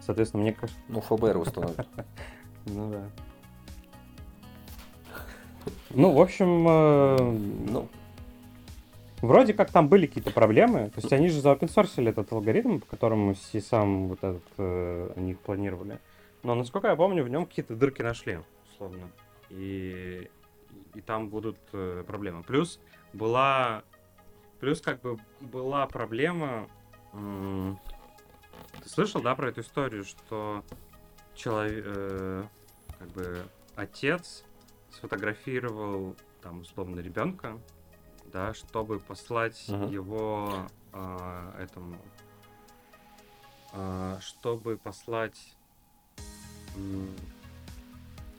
[0.00, 0.80] Соответственно, мне кажется...
[0.88, 1.78] Ну, ФБР восстановит.
[2.66, 3.10] Ну, да.
[5.88, 7.16] Ну, в общем, э,
[7.70, 7.88] ну,
[9.22, 10.90] Вроде как там были какие-то проблемы.
[10.90, 15.98] То есть они же заопенсорсили этот алгоритм, по которому сам вот этот э, они планировали.
[16.42, 19.10] Но насколько я помню, в нем какие-то дырки нашли, условно.
[19.50, 20.30] И,
[20.94, 22.42] и там будут э, проблемы.
[22.42, 22.80] Плюс
[23.12, 23.82] была.
[24.58, 26.66] Плюс как бы была проблема.
[27.12, 27.78] М-
[28.82, 30.64] ты слышал, да, про эту историю, что
[31.34, 32.44] человек, э,
[32.98, 33.42] как бы
[33.74, 34.44] отец
[34.92, 37.58] сфотографировал там условно ребенка
[38.32, 39.92] да, чтобы послать uh-huh.
[39.92, 40.52] его
[40.92, 41.96] э, этому,
[43.72, 45.54] э, чтобы послать.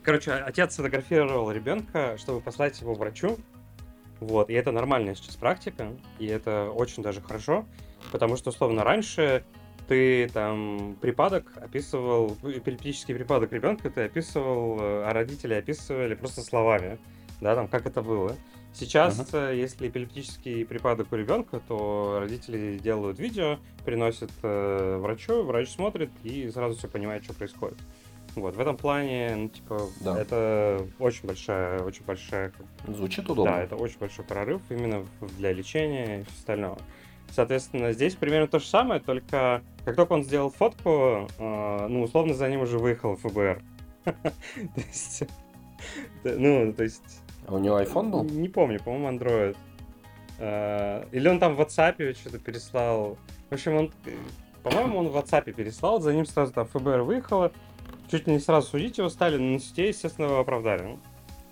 [0.03, 3.37] Короче, отец сфотографировал ребенка, чтобы послать его врачу.
[4.19, 7.65] Вот, и это нормальная сейчас практика, и это очень даже хорошо,
[8.11, 9.43] потому что, условно, раньше
[9.87, 16.99] ты там припадок описывал, эпилептический припадок ребенка ты описывал, э, а родители описывали просто словами,
[17.41, 18.37] да, там, как это было.
[18.73, 19.55] Сейчас, uh-huh.
[19.55, 26.49] если эпилептический припадок у ребенка, то родители делают видео, приносят э, врачу, врач смотрит и
[26.49, 27.77] сразу все понимает, что происходит.
[28.35, 30.19] Вот, в этом плане, ну, типа, да.
[30.19, 32.53] это очень большая, очень большая...
[32.87, 33.51] Звучит удобно.
[33.51, 35.05] Да, это очень большой прорыв именно
[35.37, 36.79] для лечения и все остального.
[37.29, 42.33] Соответственно, здесь примерно то же самое, только как только он сделал фотку, э, ну, условно,
[42.33, 43.61] за ним уже выехал ФБР.
[44.05, 45.23] То есть,
[46.23, 48.23] ну, то есть а у него iPhone был?
[48.23, 49.57] Не помню, по-моему, Android.
[50.39, 53.17] А, или он там в WhatsApp что-то переслал.
[53.49, 53.91] В общем, он,
[54.63, 57.51] по-моему, он в WhatsApp переслал, за ним сразу там ФБР выехало.
[58.09, 60.97] Чуть ли не сразу судить его стали, но на суде, естественно, его оправдали.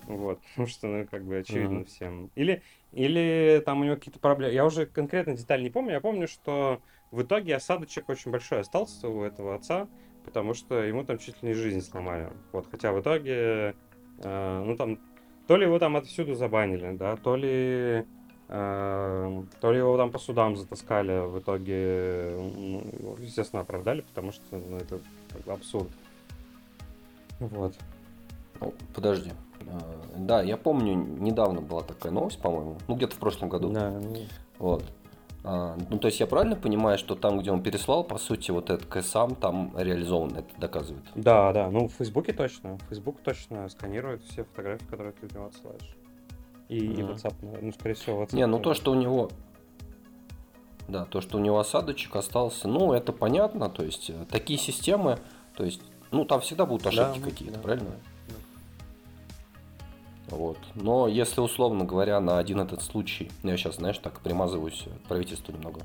[0.07, 2.31] Вот, потому что, ну, как бы очевидно всем.
[2.35, 4.53] Или, или там у него какие-то проблемы.
[4.53, 5.93] Я уже конкретно деталь не помню.
[5.93, 9.87] Я помню, что в итоге осадочек очень большой остался у этого отца,
[10.25, 12.29] потому что ему там чуть ли не жизнь сломали.
[12.51, 13.75] Вот, хотя в итоге,
[14.23, 14.99] э, ну там,
[15.49, 18.05] то ли его там отсюда забанили, да, то ли,
[18.49, 24.43] э, то ли его там по судам затаскали, в итоге, ну, естественно, оправдали, потому что
[24.51, 24.99] ну, это
[25.47, 25.89] абсурд.
[27.39, 27.73] Вот.
[28.61, 29.31] Ну, подожди.
[29.67, 29.79] А,
[30.17, 33.71] Да, я помню, недавно была такая новость, по-моему, ну где-то в прошлом году.
[33.71, 33.99] Да,
[34.59, 34.83] Вот.
[35.43, 38.69] А, ну, то есть я правильно понимаю, что там, где он переслал, по сути, вот
[38.69, 41.03] этот КСАМ там реализован, это доказывает?
[41.15, 42.77] Да, да, ну в Фейсбуке точно.
[42.89, 45.95] Фейсбук точно сканирует все фотографии, которые ты в него отсылаешь.
[46.67, 47.11] И, и Мгм.
[47.13, 48.35] WhatsApp, наверное, ну, скорее всего, WhatsApp.
[48.35, 48.81] Не, ну то, тоже.
[48.81, 49.29] что у него...
[50.87, 55.19] Да, то, что у него осадочек остался, ну, это понятно, то есть э, такие системы,
[55.55, 57.89] то есть, ну, там всегда будут Да, ошибки ну, какие-то, да, правильно?
[57.91, 57.95] да,
[60.29, 60.57] Вот.
[60.75, 65.07] Но если, условно говоря, на один этот случай, ну, я сейчас, знаешь, так примазываюсь к
[65.07, 65.81] правительству немного,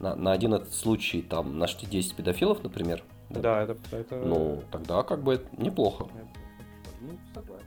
[0.00, 4.16] на, на один этот случай там нашли 10 педофилов, например, Да, да это, это...
[4.16, 6.06] ну, тогда как бы это неплохо.
[7.00, 7.66] Ну, согласен.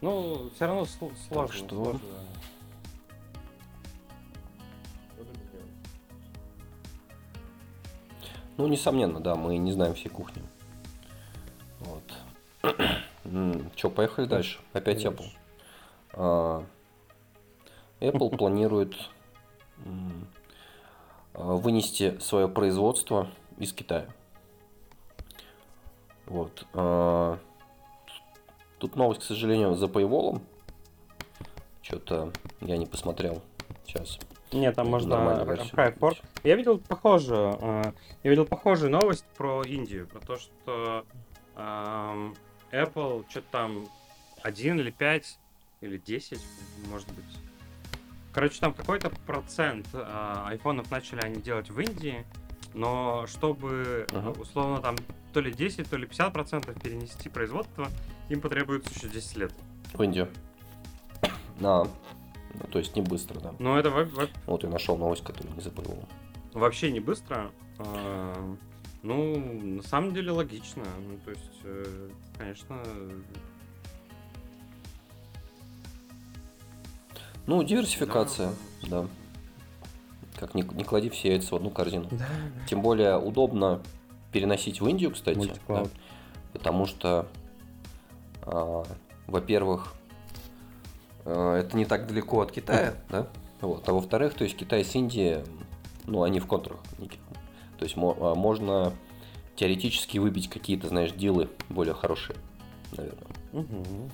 [0.00, 1.54] Ну, все равно сл- сложно.
[1.56, 1.68] что?
[1.68, 2.00] сложно.
[5.14, 5.70] Что сделать?
[8.56, 10.42] Ну, несомненно, да, мы не знаем всей кухни.
[11.80, 12.02] Вот.
[13.74, 14.58] Че, поехали дальше.
[14.72, 15.16] Опять Apple.
[15.16, 15.36] Дальше.
[16.12, 16.64] А,
[18.00, 18.94] Apple планирует
[21.34, 24.06] вынести свое производство из Китая.
[26.26, 26.66] Вот.
[26.74, 27.38] а,
[28.78, 30.42] Тут новость, к сожалению, за paywall.
[31.80, 33.42] Что-то я не посмотрел.
[33.86, 34.18] Сейчас.
[34.52, 35.14] Нет, там можно.
[35.14, 36.22] Fork.
[36.42, 41.04] Я видел похожую, э, я видел похожую новость про Индию, про то, что
[41.56, 42.34] эм,
[42.74, 43.88] Apple что-то там
[44.42, 45.38] 1 или 5
[45.80, 46.40] или 10,
[46.90, 47.24] может быть.
[48.32, 52.24] Короче, там какой-то процент э, айфонов начали они делать в Индии,
[52.74, 54.30] но чтобы Ага.
[54.40, 54.96] условно там
[55.32, 57.88] то ли 10, то ли 50 процентов перенести производство,
[58.28, 59.52] им потребуется еще 10 лет.
[59.92, 60.28] В Индию.
[61.60, 63.54] А, ну, то есть не быстро, да.
[63.60, 66.08] Но это во- во- Вот я нашел новость, которую не запомнил.
[66.52, 67.50] Вообще не быстро.
[67.78, 68.56] А,
[69.04, 70.82] Ну, на самом деле логично.
[71.06, 72.78] Ну, то есть, э, конечно,
[77.46, 79.02] Ну, диверсификация, Да.
[79.02, 79.08] да.
[80.36, 82.08] Как не, не клади все яйца в одну корзину.
[82.10, 82.26] да.
[82.66, 83.82] Тем более удобно
[84.32, 85.52] переносить в Индию, кстати.
[85.68, 85.84] Да,
[86.54, 87.28] потому что,
[88.42, 88.84] а,
[89.26, 89.92] во-первых,
[91.26, 93.28] а, это не так далеко от Китая, да?
[93.60, 93.86] Вот.
[93.86, 95.44] А во-вторых, то есть Китай с Индией,
[96.06, 97.18] ну, они в контрах неких.
[97.78, 98.92] То есть а, можно
[99.56, 102.36] теоретически выбить какие-то, знаешь, дилы более хорошие,
[102.96, 103.26] наверное.
[103.52, 104.10] Мгм.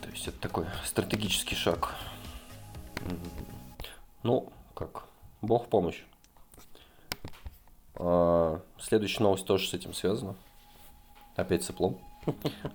[0.00, 1.94] То есть это такой стратегический шаг.
[4.22, 5.04] Ну, как,
[5.42, 6.02] бог в помощь.
[7.96, 10.34] А, Следующая новость тоже с этим связана.
[11.36, 11.98] Опять с Apple.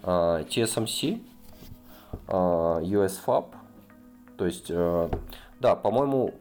[0.03, 1.23] А, TSMC,
[2.27, 3.55] а, USFAB,
[4.37, 6.35] то есть, да, по-моему,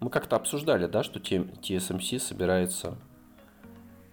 [0.00, 2.96] мы как-то обсуждали, да, что TSMC собирается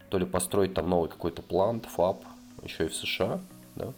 [0.09, 2.23] то ли построить там новый какой-то плант, фаб,
[2.63, 3.41] еще и в США,
[3.75, 3.93] да?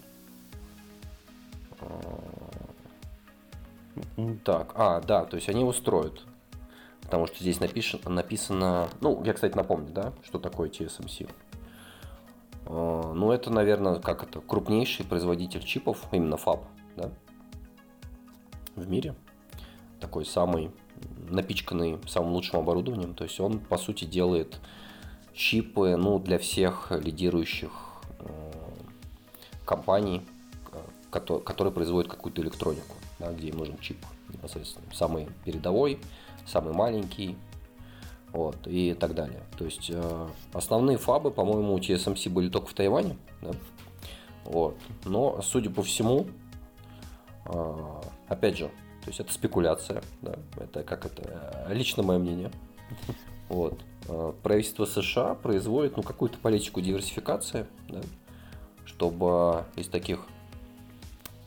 [4.18, 4.40] М.
[4.40, 6.24] Так, а, да, то есть они его строят.
[7.02, 8.88] Потому что здесь напишено, написано...
[9.02, 11.30] Ну, я, кстати, напомню, да, что такое TSMC.
[12.66, 17.10] Э, Ну, это, наверное, как это, крупнейший производитель чипов, именно фаб, да,
[18.76, 19.16] в мире.
[20.00, 20.72] Такой самый
[21.30, 23.14] напичканный самым лучшим оборудованием.
[23.14, 24.60] То есть он, по сути, делает
[25.34, 27.72] чипы, ну, для всех лидирующих
[28.20, 28.52] э,
[29.66, 30.22] компаний,
[30.72, 30.78] э,
[31.12, 33.98] кото- которые производят какую-то электронику, да, где им нужен чип
[34.30, 34.86] непосредственно.
[34.94, 36.00] Самый передовой,
[36.46, 37.38] самый маленький,
[38.32, 39.42] вот, и так далее.
[39.58, 43.52] То есть э, основные фабы, по-моему, у TSMC были только в Тайване, да?
[44.46, 44.78] вот.
[45.06, 46.28] но, судя по всему,
[47.46, 47.76] э,
[48.28, 50.36] опять же, то есть это спекуляция, да?
[50.58, 52.52] это как это, э, лично мое мнение.
[53.48, 53.80] Вот.
[54.08, 58.02] Э, Правительство США производит ну, какую-то политику диверсификации, да?
[58.86, 60.26] чтобы из таких,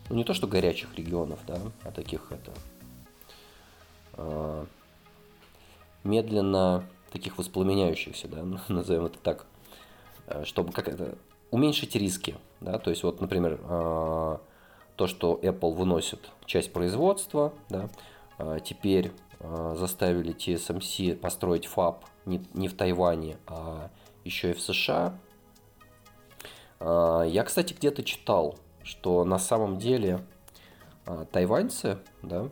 [0.09, 2.53] ну не то что горячих регионов, да, а таких это
[4.15, 4.67] э,
[6.05, 9.47] медленно таких воспламеняющихся, да, назовем это так,
[10.45, 11.19] чтобы как это
[11.51, 14.39] уменьшить риски, да, то есть вот, например, э,
[15.03, 17.89] то, что Apple выносит часть производства, да,
[18.39, 19.11] э, теперь
[19.41, 23.91] э, заставили TSMC построить фаб не, не в Тайване, а
[24.23, 25.19] еще и в США.
[26.79, 30.21] А, Я, кстати, где-то читал, что на самом деле
[31.05, 32.49] а, тайваньцы, да,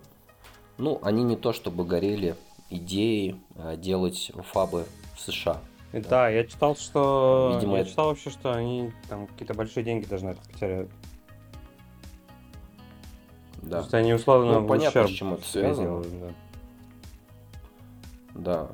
[0.77, 2.35] ну, они не то чтобы горели
[2.69, 5.61] идеей а, делать фабы в США.
[5.93, 7.53] И Да, я читал, что...
[7.55, 10.91] Видимо, я это- читал вообще, что они там какие-то большие деньги даже на это потеряют.
[13.63, 16.03] То Да, есть они условно Ну, понятно, с чем это связано.
[16.03, 16.33] да.
[18.35, 18.69] да.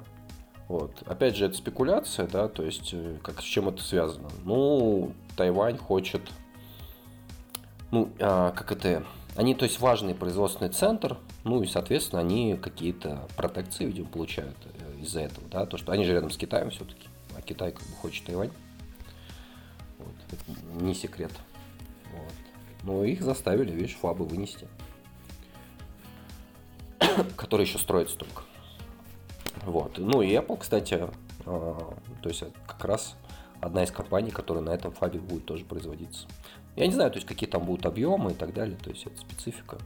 [0.69, 0.91] Вот.
[1.07, 4.29] Опять же, это спекуляция, да, то есть, э, как с чем это связано?
[4.45, 6.23] Ну, Тайвань хочет,
[7.93, 9.05] ну, а, как это,
[9.37, 15.03] они, то есть, важный производственный центр, ну, и, соответственно, они какие-то протекции, видимо, получают э,
[15.03, 17.95] из-за этого, да, то, что они же рядом с Китаем все-таки, а Китай как бы
[18.03, 18.51] хочет Тайвань.
[19.99, 20.15] Вот.
[20.33, 21.31] Это не секрет.
[22.13, 22.33] Вот.
[22.83, 24.67] Но их заставили, видишь, фабы вынести.
[27.37, 28.43] Который еще строится только.
[29.65, 29.99] Вот.
[29.99, 31.01] Ну и Apple, кстати,
[31.45, 33.17] а, то есть это как раз
[33.61, 36.27] одна из компаний, которая на этом фабе будет тоже производиться.
[36.77, 39.17] Я не знаю, то есть какие там будут объемы и так далее, то есть это
[39.19, 39.79] специфика.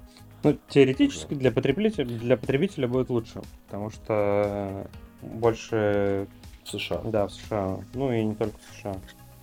[0.42, 4.88] Ну, теоретически для потребителя, для потребителя будет лучше, потому что
[5.22, 6.26] больше,
[6.64, 7.02] В США.
[7.04, 8.96] да, в США, ну и не только в США,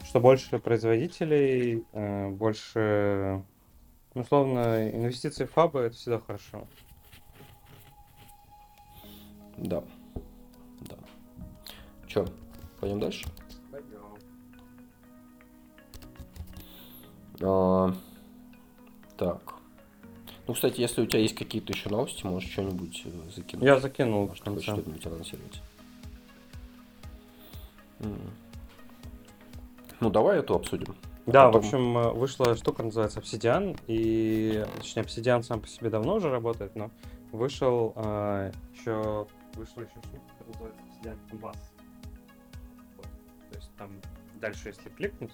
[0.03, 3.43] что больше производителей, э, больше,
[4.15, 6.67] ну, условно, инвестиции в фабы это всегда хорошо.
[9.57, 9.83] Да.
[10.81, 10.95] Да.
[12.07, 12.25] Че,
[12.79, 13.27] пойдем дальше?
[17.41, 17.93] А,
[19.17, 19.55] так.
[20.47, 23.65] Ну, кстати, если у тебя есть какие-то еще новости, можешь что-нибудь э, закинуть.
[23.65, 25.61] Я закинул в Может, ты хочешь что-нибудь анонсировать?
[29.99, 30.95] Ну, давай эту обсудим.
[31.25, 35.89] Да, в Потом- общем, э, вышла штука, называется Obsidian, и, точнее, Obsidian сам по себе
[35.89, 36.89] давно уже работает, но
[37.33, 37.89] вышел
[38.73, 41.57] еще, вышла еще штука, называется Obsidian Canvas.
[42.95, 43.07] Вот.
[43.51, 43.89] То есть там
[44.39, 45.31] дальше, если кликнуть,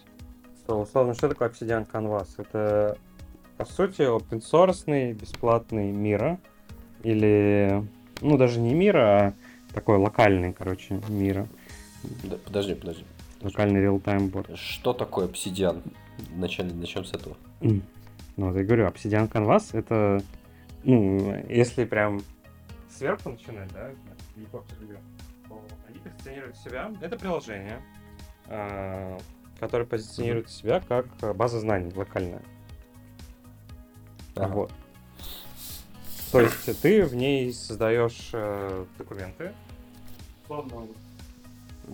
[0.66, 2.30] то, условно, что такое Obsidian Canvas?
[2.38, 2.98] Это,
[3.58, 6.40] по сути, open source бесплатный мира,
[7.04, 7.86] или,
[8.22, 9.34] ну, даже не мира, а
[9.74, 11.48] такой локальный, короче, мира,
[12.24, 13.06] Да, подожди, подожди.
[13.42, 14.56] локальный real-time board.
[14.56, 15.84] Что такое обсидиан?
[16.36, 17.36] Начнем, начнем с этого.
[17.60, 17.82] Ну,
[18.38, 20.22] вот я говорю, Obsidian Canvas это,
[20.84, 22.22] ну, если прям
[22.98, 23.92] сверху начинать, да,
[25.88, 27.82] они позиционируют себя, это приложение,
[28.48, 29.18] а,
[29.60, 32.42] которое позиционирует себя как э, база знаний локальная.
[34.36, 34.54] Ага.
[34.54, 34.72] Вот.
[36.32, 39.54] То есть ты в ней создаешь э, документы.
[40.44, 40.88] Условно,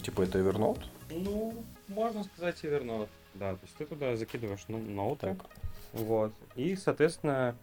[0.01, 0.83] Типа это Evernote?
[1.09, 1.53] ну,
[1.87, 3.09] можно сказать, Evernote.
[3.33, 5.35] Да, то есть ты туда закидываешь ну, ноуты.
[5.35, 5.45] Так.
[5.93, 6.33] Вот.
[6.55, 7.55] И, соответственно,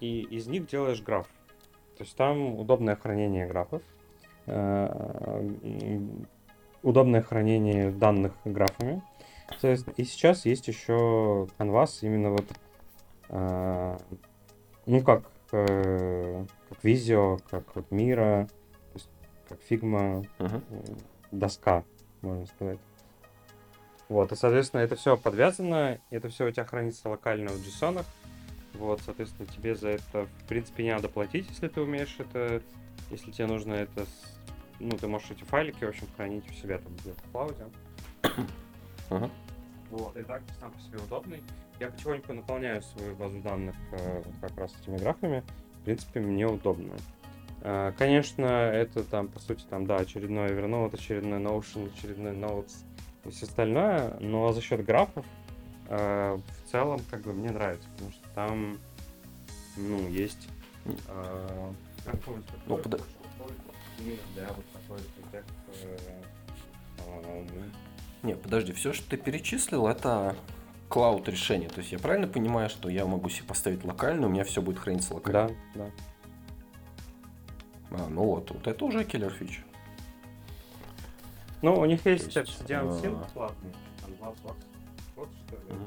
[0.00, 1.26] и из них делаешь граф.
[2.02, 3.80] То есть там удобное хранение графов,
[4.46, 6.00] э,
[6.82, 9.00] удобное хранение данных графами.
[9.50, 12.46] Соответственно, И сейчас есть еще Canvas именно вот,
[13.28, 13.98] э,
[14.86, 19.08] ну как, э, как Visio, как вот Mira, то есть
[19.48, 20.62] как Figma, м,
[21.30, 21.84] доска,
[22.20, 22.80] можно сказать.
[24.08, 28.04] Вот, и, соответственно, это все подвязано, это все у тебя хранится локально в JSON.
[28.74, 32.62] Вот, соответственно, тебе за это, в принципе, не надо платить, если ты умеешь это,
[33.10, 34.06] если тебе нужно это,
[34.80, 37.66] ну, ты можешь эти файлики, в общем, хранить у себя там где-то в клауде.
[39.10, 39.30] Мгм.
[39.90, 41.42] Вот, и так сам по себе удобный.
[41.78, 45.42] Я потихоньку наполняю свою базу данных э, как раз этими графами.
[45.80, 46.94] В принципе, мне удобно.
[47.60, 52.72] Э, Конечно, это там, по сути, там, да, очередной Evernote, очередной Notion, очередной Notes
[53.24, 55.26] и все остальное, но за счет графов
[55.88, 58.78] э, в целом, как бы, мне нравится, потому что там,
[59.76, 60.48] ну, есть
[60.84, 61.72] э,
[62.66, 62.78] Ну,
[64.34, 65.44] для вот такой фидбэк,
[65.82, 66.20] э,
[68.22, 70.36] Не, подожди, все, что ты перечислил, это
[70.88, 71.68] клауд решение.
[71.68, 74.78] То есть я правильно понимаю, что я могу себе поставить локально, у меня все будет
[74.78, 75.48] храниться локально?
[75.74, 75.90] да, да.
[77.94, 79.62] А, ну вот, вот это уже киллер фич.
[81.60, 84.71] Ну, у них есть есть, Obsidian а, Sync платный, там 20 баксов.
[85.22, 85.72] Вот что ли.
[85.72, 85.86] Мгм.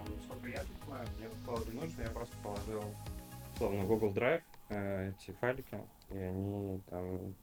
[0.00, 2.84] Он насколько я понимаю, мне было не нужно, я просто положил
[3.54, 5.78] условно в Google Drive э, эти файлики,
[6.10, 7.34] и они там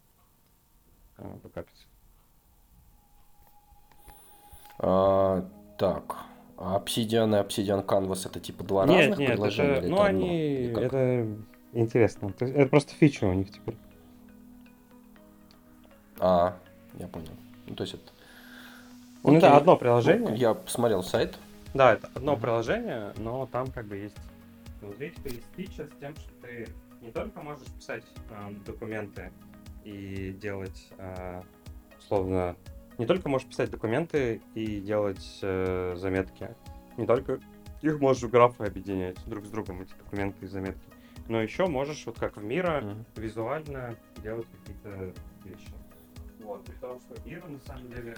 [1.17, 1.85] э, бэкапятся.
[4.77, 6.17] А, так,
[6.55, 9.71] а Obsidian и Obsidian Canvas это типа два нет, разных нет, приложения?
[9.77, 10.83] это, ну они, как?
[10.83, 11.27] это
[11.73, 12.31] интересно.
[12.33, 13.77] То есть это просто фича у них теперь.
[16.19, 16.59] А,
[16.99, 17.33] я понял.
[17.65, 18.16] Ну, то есть это...
[19.27, 19.57] Ну, это Окей.
[19.59, 20.35] одно Ну, приложение.
[20.35, 21.37] я посмотрел сайт.
[21.73, 22.41] Да, это одно Мгм.
[22.41, 24.15] приложение, но там как бы есть
[24.81, 26.67] внутри типа есть фича с тем, что ты
[27.01, 29.31] не только можешь писать эм, документы
[29.83, 31.41] и делать э,
[31.99, 32.55] условно
[32.97, 36.55] не только можешь писать документы и делать э, заметки,
[36.95, 37.39] не только
[37.81, 40.87] их можешь в графы объединять друг с другом, эти документы и заметки,
[41.27, 43.05] но еще можешь, вот как в Мира, Мгм.
[43.17, 45.13] визуально делать какие-то
[45.43, 45.67] вещи.
[46.39, 48.15] Вот, при том, что Мира, на самом деле,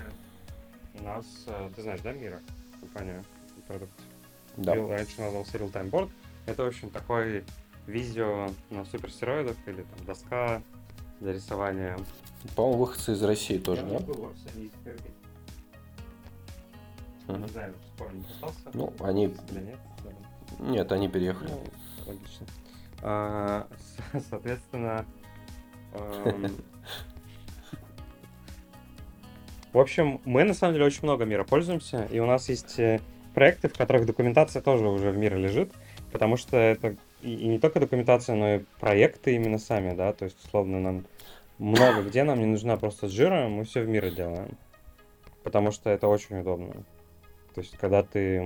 [0.95, 2.39] у нас, э, ты знаешь, да, Мира?
[2.79, 3.23] Компания,
[3.67, 3.91] продукт.
[4.57, 4.75] Да.
[4.75, 6.09] Real- раньше назывался Real Time Board.
[6.45, 7.43] Это, в общем, такой
[7.87, 10.61] видео на суперстероидах или там доска
[11.19, 11.97] для рисования.
[12.55, 14.05] По-моему, выходцы из России тоже, Я да?
[14.05, 14.97] был в офисе, они теперь-
[17.27, 17.41] Мгм.
[17.43, 18.71] Не знаю, скоро не остался.
[18.73, 19.25] Ну, они...
[19.51, 19.79] Или нет?
[20.03, 20.65] Да.
[20.65, 21.49] Нет, они переехали.
[21.51, 21.63] Ну,
[22.07, 22.47] логично.
[23.03, 23.67] А,
[24.29, 25.05] соответственно,
[25.93, 26.55] эм,
[29.73, 32.99] в общем, мы на самом деле очень много мира пользуемся, и у нас есть э,
[33.33, 35.71] проекты, в которых документация тоже уже в мире лежит,
[36.11, 40.25] потому что это и, и не только документация, но и проекты именно сами, да, то
[40.25, 41.05] есть, условно, нам
[41.59, 44.57] много где нам не нужна просто джира, мы все в мире делаем,
[45.43, 46.73] потому что это очень удобно.
[47.53, 48.41] То есть, когда ты,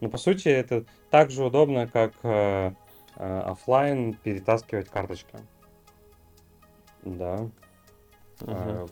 [0.00, 2.72] ну, по сути, это так же удобно, как э,
[3.16, 5.36] э, оффлайн перетаскивать карточки.
[7.02, 7.48] Да.
[8.40, 8.88] Мгм.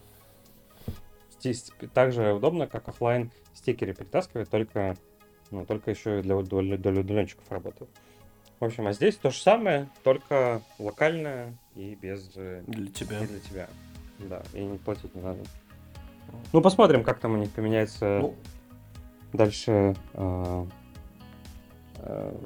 [1.95, 4.97] Так же удобно, как оффлайн стикеры перетаскивать, только,
[5.51, 7.91] ну, только еще и для, удал- для удаленщиков работают.
[8.59, 13.23] В общем, а здесь то же самое, только локальное и без э, Для тебя.
[13.23, 13.69] и для тебя.
[14.19, 15.41] Да, и не платить не надо.
[16.53, 18.35] Ну, посмотрим, как там у них поменяется Ну,
[19.35, 20.67] дальше э,
[21.99, 22.43] э,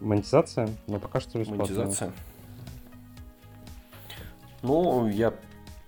[0.00, 1.64] монетизация, но пока что бесплатно.
[1.64, 2.12] монетизация.
[4.62, 5.34] Ну, я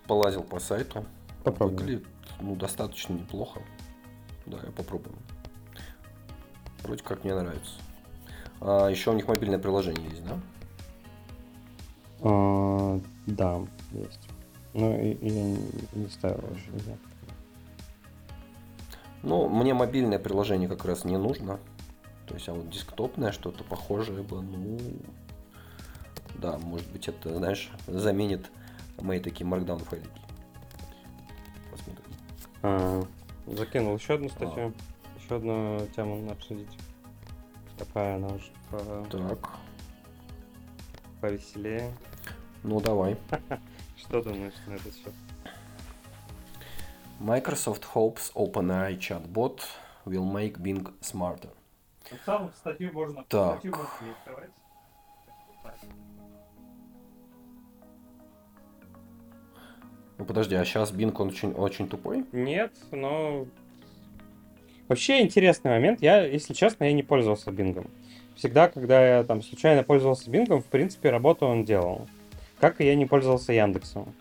[0.07, 1.05] полазил по сайту.
[1.45, 1.79] Попробуем.
[1.79, 2.07] Выглядит,
[2.41, 3.61] ну, достаточно неплохо.
[4.47, 5.17] Да, я попробую.
[6.83, 7.73] Вроде как мне нравится.
[8.61, 10.41] А, еще у них мобильное приложение есть, да?
[12.23, 13.61] А, да,
[13.93, 14.29] есть.
[14.75, 15.15] Ну, и,
[15.95, 16.99] не, ставил еще, знаю.
[19.23, 21.59] Ну, мне мобильное приложение как раз не нужно.
[22.27, 24.79] То есть, а вот десктопное что-то похожее бы, ну...
[26.37, 28.51] Да, может быть, это, знаешь, заменит
[28.99, 30.20] мои такие markdown файлики.
[32.63, 33.03] А,
[33.47, 34.73] закинул еще одну статью,
[35.19, 36.69] еще одну тему надо обсудить.
[37.79, 39.51] Такая она уже по- Так,
[41.21, 41.93] повеселее.
[42.63, 43.17] ну давай.
[43.97, 45.13] Что думаешь на этот счет?
[47.21, 49.61] Microsoft hopes OpenAI chatbot
[50.07, 51.51] will make Bing smarter.
[52.25, 53.53] Сам статью можно, Так.
[53.61, 54.51] статью можно не открывать.
[60.21, 62.27] Ну подожди, а сейчас Bing он очень, очень тупой?
[62.33, 63.47] Нет, но...
[64.87, 66.03] Вообще интересный момент.
[66.03, 67.87] Я, если честно, я не пользовался бингом.
[68.37, 72.07] Всегда, когда я там случайно пользовался бингом, в принципе, работу он делал.
[72.59, 74.15] Как и я не пользовался Яндексом.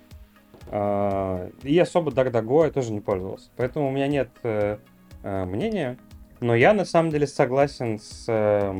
[0.67, 3.49] А, И особо DuckDuckGo я тоже не пользовался.
[3.57, 4.77] Поэтому у меня нет э,
[5.23, 5.97] э, мнения.
[6.39, 8.73] Но я на самом деле согласен с э,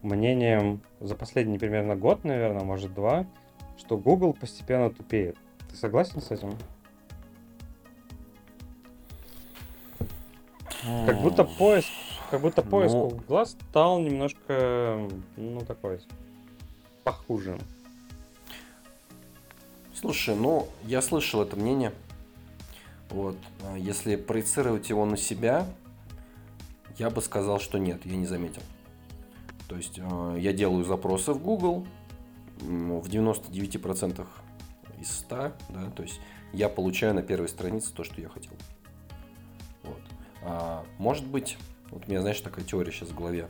[0.00, 3.26] мнением за последний примерно год, наверное, может два,
[3.76, 5.36] что Google постепенно тупеет.
[5.70, 6.56] Ты согласен с этим?
[11.06, 11.88] Как будто поиск,
[12.30, 13.08] как будто поиск Ну.
[13.08, 16.00] Гугла стал немножко, ну, такой,
[17.04, 17.58] похуже.
[19.92, 21.92] Слушай, ну, я слышал это мнение.
[23.10, 23.36] Вот.
[23.64, 25.66] а Если проецировать его на себя,
[26.98, 28.62] я бы сказал, что нет, я не заметил.
[29.68, 31.86] То есть э, я делаю запросы в Google
[32.60, 34.26] в 99%
[35.00, 36.20] из 100, да, то есть
[36.52, 38.52] я получаю на первой странице то, что я хотел.
[39.82, 40.00] Вот.
[40.42, 41.58] А, может быть,
[41.90, 43.48] вот у меня, знаешь, такая теория сейчас в голове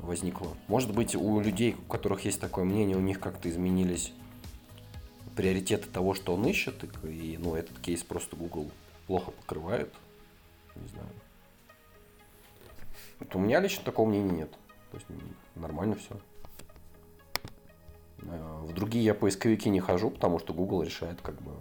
[0.00, 0.48] возникла.
[0.68, 4.12] Может быть, у людей, у которых есть такое мнение, у них как-то изменились
[5.36, 8.70] приоритеты того, что он ищет, и, ну, этот кейс просто Google
[9.06, 9.92] плохо покрывает.
[10.76, 11.08] Не знаю.
[13.18, 14.50] Вот у меня лично такого мнения нет.
[14.90, 15.06] То есть
[15.54, 16.18] нормально все.
[18.22, 21.52] В другие я поисковики не хожу, потому что Google решает как бы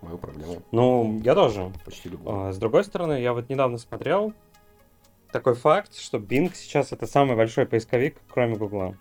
[0.00, 1.72] мою проблему Ну, я тоже.
[1.84, 2.48] почти любую.
[2.48, 4.32] А, С другой стороны, я вот недавно смотрел
[5.30, 8.96] такой факт, что Bing сейчас это самый большой поисковик, кроме Гугла.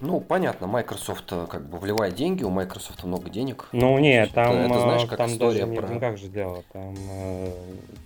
[0.00, 3.68] Ну, понятно, Microsoft э, как бы вливает деньги, у Microsoft много денег.
[3.72, 6.16] Ну, нет, Это- там, это знаешь, э, как там история даже не про- в деньгах
[6.18, 7.52] же дело, там э,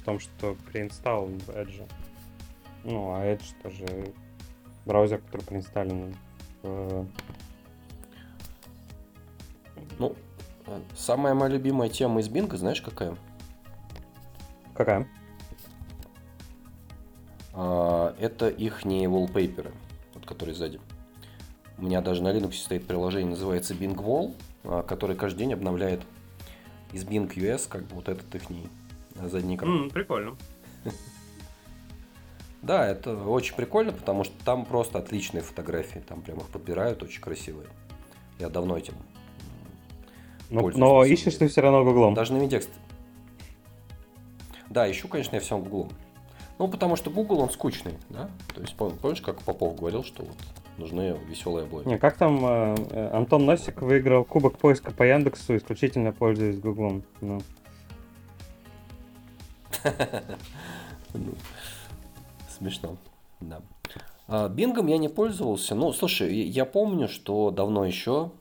[0.01, 1.83] в том, что преинсталл в Edge.
[2.85, 3.87] Ну, а Edge тоже
[4.89, 6.17] браузер, который преинсталлен
[6.63, 7.07] в
[9.99, 10.17] Ну,
[10.67, 13.17] э, самая моя любимая тема из Bing, знаешь, какая?
[14.75, 15.07] Какая?
[17.53, 19.73] А, Это их не wallpaper,
[20.15, 20.81] вот которые сзади.
[21.77, 24.35] У меня даже на Linux стоит приложение, называется Bing Wall.
[24.65, 26.03] а, который каждый день обновляет
[26.93, 28.43] из Bing US как бы вот этот их
[29.31, 29.87] задний экран.
[29.87, 30.37] Mm, прикольно.
[32.63, 36.01] Да, это очень прикольно, потому что там просто отличные фотографии.
[36.01, 37.69] Там прям их подбирают, очень красивые.
[38.39, 38.95] Я давно этим
[40.51, 42.15] но, но ищешь ты все равно гуглом.
[42.15, 42.71] Даже на Медекст.
[44.71, 45.91] Да, ищу, конечно, я всем гуглом.
[46.59, 48.31] Ну, потому что Google, он скучный, да?
[48.55, 50.37] То есть, помнишь, как Попов говорил, что вот
[50.77, 51.89] нужны веселые облоги.
[51.89, 57.05] Не, как там э, э, Антон Носик выиграл кубок поиска по Яндексу, исключительно пользуясь Гуглом.
[57.21, 57.41] Ну.
[62.59, 62.97] Смешно,
[63.41, 63.61] да.
[64.27, 65.75] А, Бингом я не пользовался.
[65.75, 68.33] Ну, слушай, я помню, что давно еще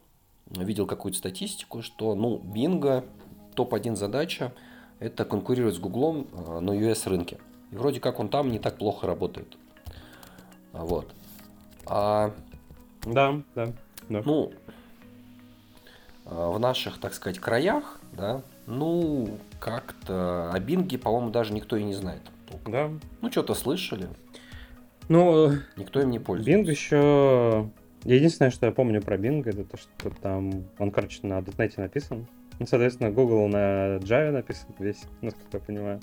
[0.49, 3.05] видел какую-то статистику, что, ну, Бинго
[3.55, 4.53] топ-1 задача–
[4.99, 7.37] это конкурировать с Гуглом а, на US рынке.
[7.71, 9.57] И вроде как он там не так плохо работает.
[10.73, 11.13] Вот.
[11.85, 12.33] А,
[13.03, 13.73] да, да,
[14.09, 14.21] да.
[14.25, 14.51] Ну,
[16.25, 21.83] а, в наших, так сказать, краях, да, ну, как-то о Бинге, по-моему, даже никто и
[21.83, 22.21] не знает.
[22.65, 22.91] Да.
[23.21, 24.07] Ну, что-то слышали.
[25.09, 26.51] Ну, никто им не пользуется.
[26.51, 27.69] Бинг еще...
[28.03, 32.27] Единственное, что я помню про Bing, это то, что там он, короче, на .NET написан.
[32.59, 35.99] Ну, соответственно, Google на Java написан весь, насколько я понимаю.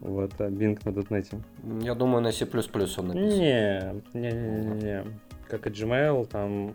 [0.00, 1.82] Вот, а Bing на .NET.
[1.82, 3.08] Я думаю, на C++ он написан.
[3.14, 5.04] Не, не, не, не, не.
[5.48, 6.74] Как и Gmail, там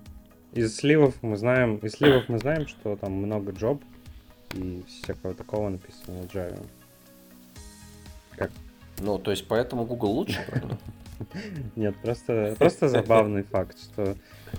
[0.53, 3.81] из сливов мы знаем, из сливов мы знаем, что там много джоб
[4.53, 6.65] и всякого такого написано на Java.
[9.01, 9.07] Как?
[9.07, 10.77] Ну, то есть поэтому Google лучше, правда?
[11.75, 14.15] Нет, просто, просто забавный факт, что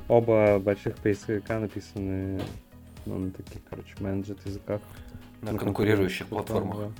[0.08, 2.40] оба больших поисковика написаны
[3.06, 4.80] ну, на таких, короче, менеджет языках.
[5.42, 6.78] На, на конкурирующих платформах.
[6.78, 6.90] Да.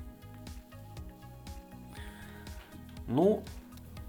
[3.09, 3.43] Ну,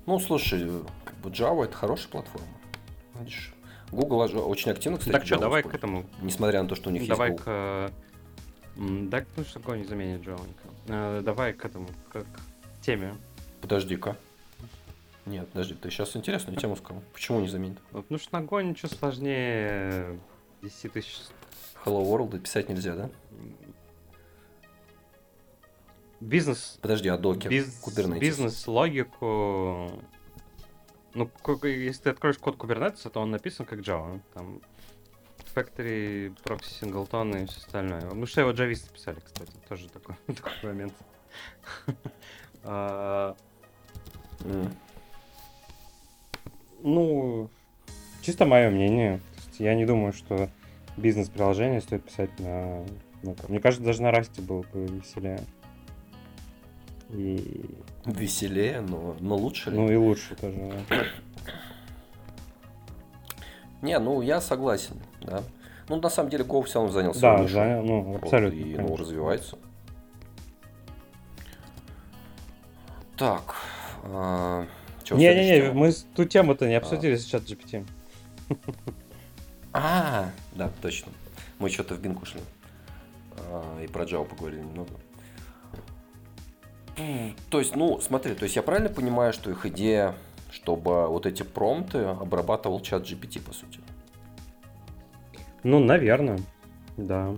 [0.05, 0.67] ну, слушай,
[1.05, 2.47] как бы Java это хорошая платформа.
[3.19, 3.53] Видишь,
[3.91, 4.19] Google
[4.49, 6.05] очень активно, кстати, Так что, давай к этому.
[6.21, 7.93] Несмотря на то, что у них давай есть Давай к...
[8.75, 10.41] Да, ну что такое не заменит Java.
[10.87, 12.25] Э, давай к этому, к
[12.83, 13.15] теме.
[13.61, 14.17] Подожди-ка.
[15.25, 17.01] Нет, подожди, ты сейчас интересную тему сказал.
[17.13, 17.79] Почему не заменит?
[18.09, 20.19] Ну что на Go ничего сложнее
[20.61, 21.17] 10 тысяч.
[21.85, 23.09] Hello World писать нельзя, да?
[26.19, 26.77] Бизнес...
[26.81, 27.47] Подожди, а доки?
[27.47, 27.81] Биз...
[28.19, 29.91] Бизнес-логику...
[31.13, 31.29] Ну,
[31.63, 34.19] если ты откроешь код Kubernetes, то он написан как Java.
[34.33, 34.61] Там
[35.53, 38.01] Factory, Proxy, Singleton и все остальное.
[38.01, 39.51] Ну, что его джависты писали, кстати.
[39.69, 40.93] Тоже такой, такой момент.
[42.63, 43.35] А,
[46.81, 47.49] ну,
[48.21, 49.19] чисто мое мнение.
[49.59, 50.49] Я не думаю, что
[50.97, 52.83] бизнес-приложение стоит писать на...
[53.21, 55.39] Ну, мне кажется, даже на расте было бы веселее.
[57.09, 57.65] И...
[58.05, 59.77] Веселее, но, но лучше ли?
[59.77, 60.73] Ну и лучше тоже.
[63.81, 65.43] Не, ну я согласен, да.
[65.89, 68.59] Ну, на самом деле, Go все равно занял свою Да, занял, ну, абсолютно.
[68.59, 69.57] Вот, и ну, развивается.
[73.23, 73.55] Так.
[74.03, 74.65] А,
[75.09, 77.17] Не-не-не, мы ту тему-то не обсудили а.
[77.17, 77.87] с чат GPT.
[79.71, 81.13] А, да, точно.
[81.57, 82.41] Мы что-то в Bing ушли.
[83.49, 84.89] А, и про Java поговорили немного.
[87.49, 90.15] То есть, ну, смотри, то есть я правильно понимаю, что их идея,
[90.51, 93.79] чтобы вот эти промпты обрабатывал чат GPT, по сути?
[95.63, 96.39] Ну, наверное,
[96.97, 97.33] да.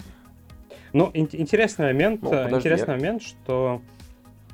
[0.94, 2.98] Ну, ин- интересный момент, ну, подожди, интересный я...
[2.98, 3.82] момент, что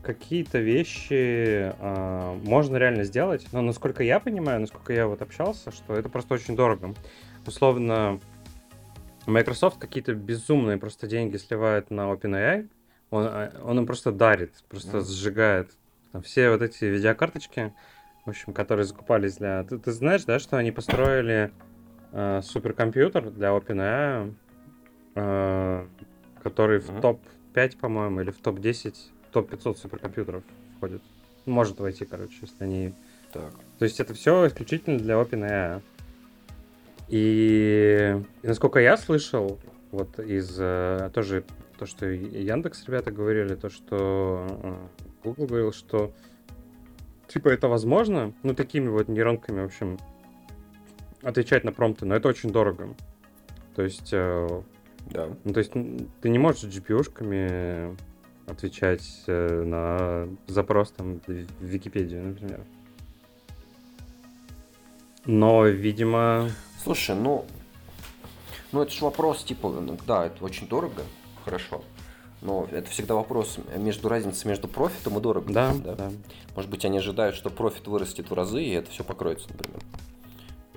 [0.02, 5.96] какие-то вещи э, можно реально сделать, но насколько я понимаю, насколько я вот общался, что
[5.96, 6.96] это просто очень дорого.
[7.46, 8.20] Условно,
[9.26, 12.70] Microsoft какие-то безумные просто деньги сливает на OpenAI,
[13.12, 15.02] он, а, он им просто дарит, просто mm.
[15.02, 15.72] сжигает.
[16.12, 17.74] Там все вот эти видеокарточки,
[18.26, 19.64] в общем, которые закупались для...
[19.64, 21.52] Ты, ты знаешь, да, что они построили
[22.12, 24.34] э, суперкомпьютер для OpenAI,
[25.16, 25.86] э,
[26.42, 26.98] который mm.
[26.98, 28.96] в топ-5, по-моему, или в топ-10,
[29.32, 30.44] топ-500 суперкомпьютеров
[30.78, 31.02] входит.
[31.46, 32.94] Может войти, короче, если они...
[33.34, 33.52] Так.
[33.80, 35.82] То есть это все исключительно для OpenAI.
[37.08, 39.60] И, и насколько я слышал,
[39.92, 41.44] вот из э, тоже
[41.78, 44.76] то, что Яндекс ребята говорили, то, что э,
[45.24, 46.14] Google говорил, что
[47.28, 49.98] типа это возможно, ну такими вот нейронками, в общем,
[51.22, 52.96] отвечать на промпты, но это очень дорого.
[53.76, 54.62] То есть, э,
[55.08, 55.30] да.
[55.44, 55.72] ну, то есть
[56.22, 57.98] ты не можешь GPU-шками
[58.52, 61.32] отвечать э, на запрос там в
[61.62, 62.62] Википедию, например.
[65.26, 66.50] Но, видимо...
[66.84, 67.46] Слушай, ну,
[68.72, 71.04] ну это же вопрос, типа, ну, да, это очень дорого,
[71.46, 71.84] хорошо.
[72.42, 75.54] Но это всегда вопрос между разницей между профитом и дорого.
[75.54, 76.12] Да, да, да.
[76.56, 79.80] Может быть, они ожидают, что профит вырастет в разы, и это все покроется, например.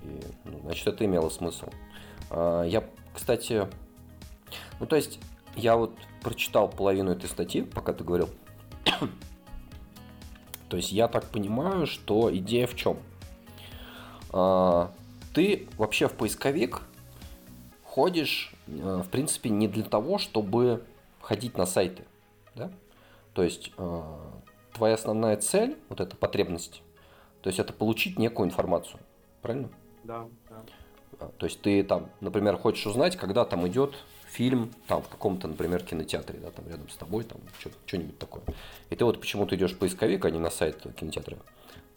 [0.02, 1.70] И, ну, значит, это имело смысл.
[2.30, 3.66] А, я, кстати,
[4.78, 5.18] Ну, то есть,
[5.56, 5.92] я вот
[6.24, 8.28] прочитал половину этой статьи, пока ты говорил.
[10.68, 12.98] то есть, я так понимаю, что идея в чем?
[14.32, 14.90] А,
[15.34, 16.82] ты вообще в поисковик
[17.84, 20.84] ходишь, э, в принципе, не для того, чтобы
[21.20, 22.04] ходить на сайты.
[22.56, 22.72] Да?
[23.34, 24.02] То есть, э,
[24.72, 26.82] твоя основная цель, вот эта потребность,
[27.42, 28.98] то есть это получить некую информацию.
[29.42, 29.68] Правильно?
[30.02, 30.56] Да, да.
[31.20, 33.94] А, то есть ты там, например, хочешь узнать, когда там идет
[34.34, 37.38] фильм, там в каком-то, например, кинотеатре, да, там рядом с тобой, там
[37.86, 38.42] что-нибудь такое.
[38.90, 41.38] И ты вот почему-то идешь в поисковик, а не на сайт кинотеатра.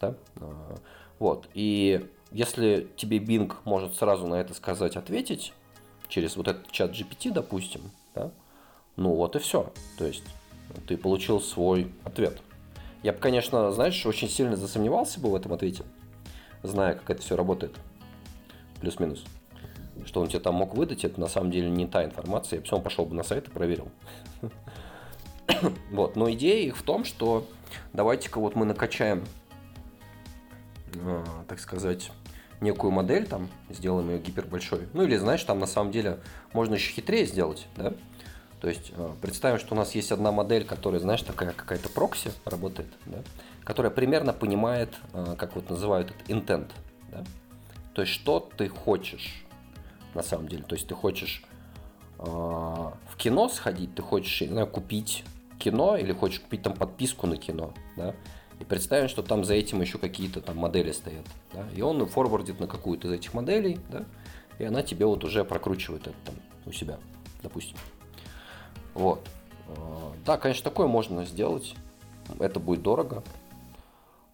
[0.00, 0.14] Да?
[0.36, 0.76] А,
[1.18, 1.48] вот.
[1.54, 5.52] И если тебе Bing может сразу на это сказать, ответить,
[6.08, 8.30] через вот этот чат GPT, допустим, да,
[8.96, 9.72] ну вот и все.
[9.98, 10.24] То есть
[10.86, 12.40] ты получил свой ответ.
[13.02, 15.84] Я бы, конечно, знаешь, очень сильно засомневался бы в этом ответе,
[16.62, 17.76] зная, как это все работает.
[18.80, 19.24] Плюс-минус.
[20.08, 22.56] Что он тебе там мог выдать, это на самом деле не та информация.
[22.56, 23.88] Я бы все пошел бы на сайт и проверил.
[25.90, 27.46] Вот, но идея их в том, что
[27.92, 29.24] давайте-ка вот мы накачаем,
[30.94, 32.10] э, так сказать,
[32.60, 34.88] некую модель там, сделаем ее гипербольшой.
[34.92, 36.20] Ну или, знаешь, там на самом деле
[36.52, 37.94] можно еще хитрее сделать, да?
[38.60, 42.30] То есть э, представим, что у нас есть одна модель, которая, знаешь, такая какая-то прокси
[42.44, 43.18] работает, да?
[43.64, 46.70] которая примерно понимает, э, как вот называют это, intent.
[47.10, 47.24] Да?
[47.94, 49.44] То есть что ты хочешь
[50.14, 50.64] на самом деле.
[50.64, 51.44] То есть ты хочешь
[52.18, 55.24] э, в кино сходить, ты хочешь, не знаю, купить
[55.58, 58.14] кино или хочешь купить там подписку на кино, да?
[58.60, 61.24] И представим, что там за этим еще какие-то там модели стоят.
[61.52, 61.64] Да?
[61.76, 64.04] И он форвардит на какую-то из этих моделей, да?
[64.58, 66.34] и она тебе вот уже прокручивает это там
[66.66, 66.98] у себя,
[67.42, 67.76] допустим.
[68.94, 69.28] Вот.
[69.68, 71.74] А, да, конечно, такое можно сделать.
[72.40, 73.22] Это будет дорого.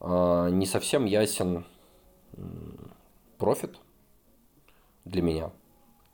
[0.00, 1.66] А, не совсем ясен
[3.36, 3.76] профит
[5.04, 5.50] для меня.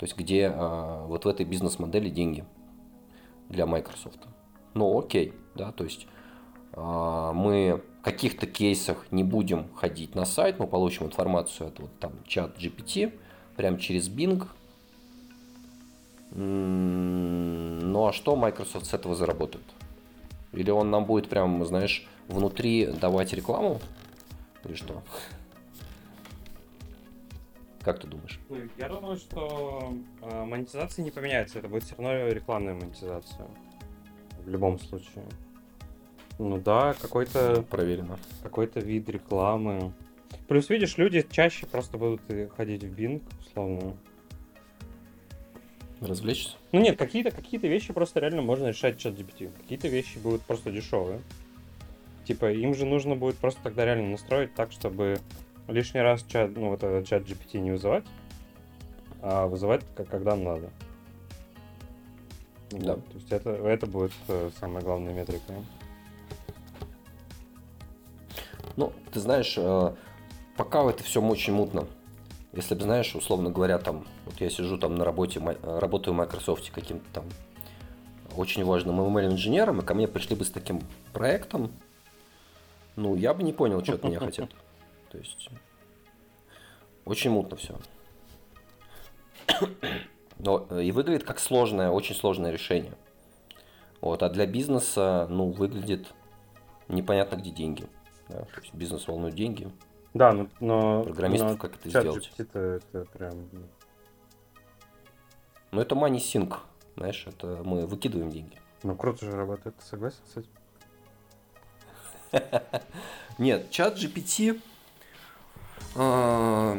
[0.01, 2.47] То есть, где а, вот в этой бизнес-модели деньги
[3.51, 4.19] для Microsoft.
[4.73, 6.07] Ну, окей, да, то есть
[6.73, 12.13] мы в каких-то кейсах не будем ходить на сайт, мы получим информацию от вот там
[12.27, 13.13] чат GPT,
[13.57, 14.47] прямо через Bing,
[16.31, 19.65] ну а что Microsoft с этого заработает?
[20.53, 23.81] Или он нам будет прям, знаешь, внутри давать рекламу?
[24.65, 25.03] Или что?
[27.83, 28.39] Как ты думаешь?
[28.49, 31.59] Ну, я думаю, что э, монетизация не поменяется.
[31.59, 33.47] Это будет все равно рекламная монетизация.
[34.45, 35.25] В любом случае.
[36.39, 37.63] Ну да, какой-то...
[37.63, 38.19] Проверено.
[38.43, 39.93] Какой-то вид рекламы.
[40.49, 42.21] Плюс, видишь, люди чаще просто будут
[42.57, 43.97] ходить в Bing, условно.
[46.01, 46.57] Развлечься?
[46.73, 49.53] Ну нет, какие-то какие вещи просто реально можно решать чат GPT.
[49.55, 51.21] Какие-то вещи будут просто дешевые.
[52.25, 55.19] Типа, им же нужно будет просто тогда реально настроить так, чтобы
[55.69, 58.05] лишний раз чат, ну, этот чат GPT не вызывать,
[59.23, 60.71] а вызывать, как, когда надо.
[62.71, 62.95] Да.
[62.95, 65.55] Вот, то есть это, это будет э, самая главная метрика.
[68.77, 69.95] Ну, ты знаешь, э,
[70.57, 71.87] пока это все очень мутно.
[72.53, 76.71] Если бы, знаешь, условно говоря, там, вот я сижу там на работе, работаю в Microsoft
[76.71, 77.25] каким-то там
[78.37, 80.83] очень важным ML-инженером, и ко мне пришли бы с таким
[81.13, 81.73] проектом,
[82.97, 84.51] ну, я бы не понял, что от меня хотят.
[85.11, 85.51] То есть,
[87.05, 87.77] очень мутно все.
[90.39, 92.95] Но, э, и выглядит как сложное, очень сложное решение.
[94.01, 96.15] Вот, а для бизнеса, ну, выглядит
[96.89, 97.87] непонятно, где деньги.
[98.29, 98.45] Да?
[98.45, 99.71] То есть бизнес волнует деньги.
[100.15, 100.49] Да, но...
[100.61, 102.33] но Программистов но как это сделать?
[102.39, 103.49] Это, это прям...
[103.53, 103.63] Ну.
[105.73, 106.57] ну, это money sink,
[106.97, 108.59] знаешь, это мы выкидываем деньги.
[108.83, 110.51] Ну, круто же работает, согласен с этим?
[113.39, 114.61] Нет, чат GPT...
[115.97, 116.79] А,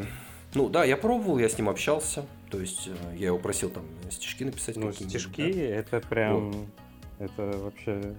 [0.54, 2.24] ну да, я пробовал, я с ним общался.
[2.50, 4.76] То есть э, я его просил там стишки написать.
[4.76, 5.60] Ну, стишки да?
[5.60, 6.52] это прям...
[6.52, 6.66] Вот.
[7.18, 8.14] Это вообще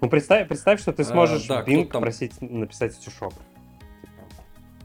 [0.00, 2.00] ну, представь, представь, что ты сможешь а, да, Bing там...
[2.02, 3.34] просить написать стишок.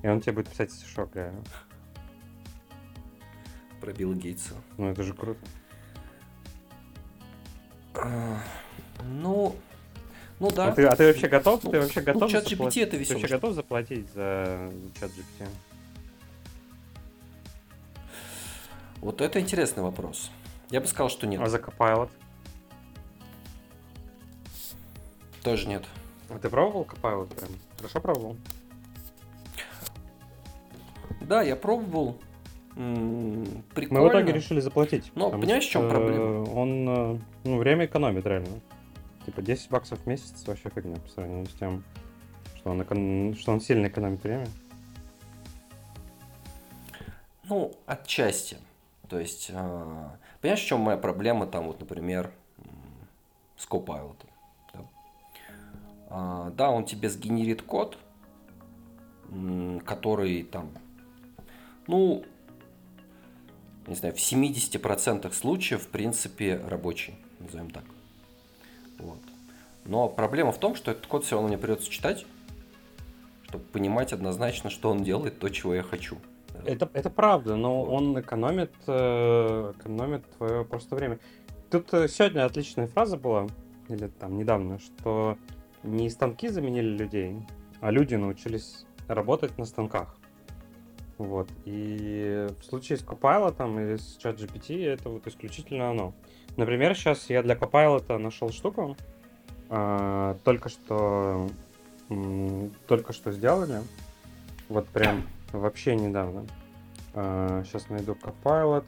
[0.03, 1.41] И он тебе будет писать стишок, реально.
[3.79, 4.53] Про Билла Гейтса.
[4.77, 5.39] Ну, это же круто.
[10.39, 10.67] Ну да.
[10.67, 11.63] А ты, а ты вообще готов?
[11.63, 12.21] Ну, ты вообще ну, готов?
[12.21, 13.15] Ну, чат GPT это весело.
[13.15, 15.47] Ты вообще готов заплатить за чат GPT?
[19.01, 20.31] Вот это интересный вопрос.
[20.71, 21.39] Я бы сказал, что нет.
[21.41, 22.09] А за Copilot?
[25.43, 25.83] Тоже нет.
[26.29, 27.49] А ты пробовал Copilot прям?
[27.77, 28.35] Хорошо пробовал?
[31.21, 32.17] Да, я пробовал.
[32.73, 34.01] Прикольно.
[34.01, 35.11] Мы в итоге решили заплатить.
[35.15, 36.43] Но понимаешь, в чем проблема?
[36.51, 38.59] Он э, ну, время экономит реально.
[39.25, 41.83] Типа 10 баксов в месяц вообще фигня по сравнению с тем,
[42.57, 43.35] что он, экон...
[43.35, 44.47] что он сильно экономит время.
[47.43, 48.57] Ну, отчасти.
[49.09, 50.09] То есть, э,
[50.41, 52.31] понимаешь, в чем моя проблема там, вот, например,
[53.57, 54.17] с Copilot?
[54.73, 54.79] Да?
[56.09, 57.97] А, да, он тебе сгенерит код,
[59.85, 60.71] который там,
[61.87, 62.23] ну,
[63.87, 67.83] не знаю, в 70% случаев, в принципе, рабочий, назовем так.
[68.99, 69.19] Вот.
[69.85, 72.25] Но проблема в том, что этот код все равно мне придется читать,
[73.43, 76.17] чтобы понимать однозначно, что он делает то, чего я хочу.
[76.65, 81.19] Это, это правда, но он экономит, э, экономит твое просто время.
[81.69, 83.47] Тут э, сегодня отличная фраза была,
[83.89, 85.37] или там недавно, что
[85.83, 87.37] не станки заменили людей,
[87.81, 90.15] а люди научились работать на станках.
[91.17, 91.47] Вот.
[91.65, 96.13] И в случае с Copilot или с ChatGPT это вот исключительно оно.
[96.57, 98.95] Например, сейчас я для Copilot нашел штуку,
[99.69, 101.49] э, только что
[102.87, 103.81] только что сделали.
[104.69, 106.45] Вот прям вообще недавно.
[107.13, 108.85] Сейчас найду Copilot.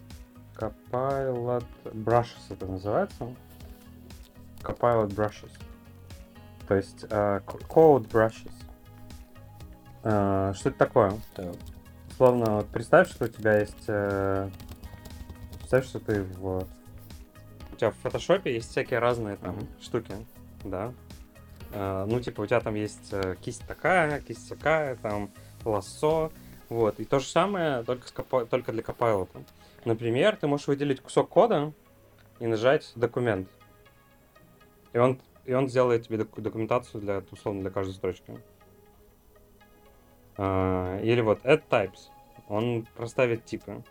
[0.56, 3.34] Copilot Brushes это называется.
[4.62, 5.52] Copilot Brushes.
[6.68, 8.54] То есть uh, Code Brushes.
[10.02, 11.14] Что это такое?
[11.36, 11.56] Так.
[12.18, 13.88] Словно вот представь, что у тебя есть...
[13.88, 14.52] Uh,
[15.60, 16.66] представь, что ты в...
[17.78, 19.84] У тебя в фотошопе есть всякие разные там uh-huh.
[19.84, 20.16] штуки,
[20.64, 20.96] да?
[21.72, 25.30] Uh, ну, типа, у тебя там есть uh, кисть такая, кисть такая, там
[25.64, 26.32] лассо,
[26.70, 27.00] вот.
[27.00, 29.30] И то же самое, только, с Copilot, только для Copilot.
[29.86, 31.72] Например, ты можешь выделить кусок кода
[32.40, 33.48] и нажать документ.
[34.94, 38.40] И он, и он сделает тебе документацию для, условно, для каждой строчки.
[40.36, 42.10] Uh, или вот add types.
[42.48, 43.84] Он проставит типы.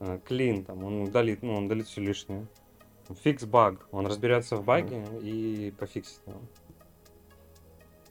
[0.00, 2.48] Uh, clean, там, он удалит, ну, он удалит все лишнее.
[3.08, 3.78] Fix bug.
[3.90, 5.22] Он разберется в баге mm.
[5.22, 6.40] и пофиксит его.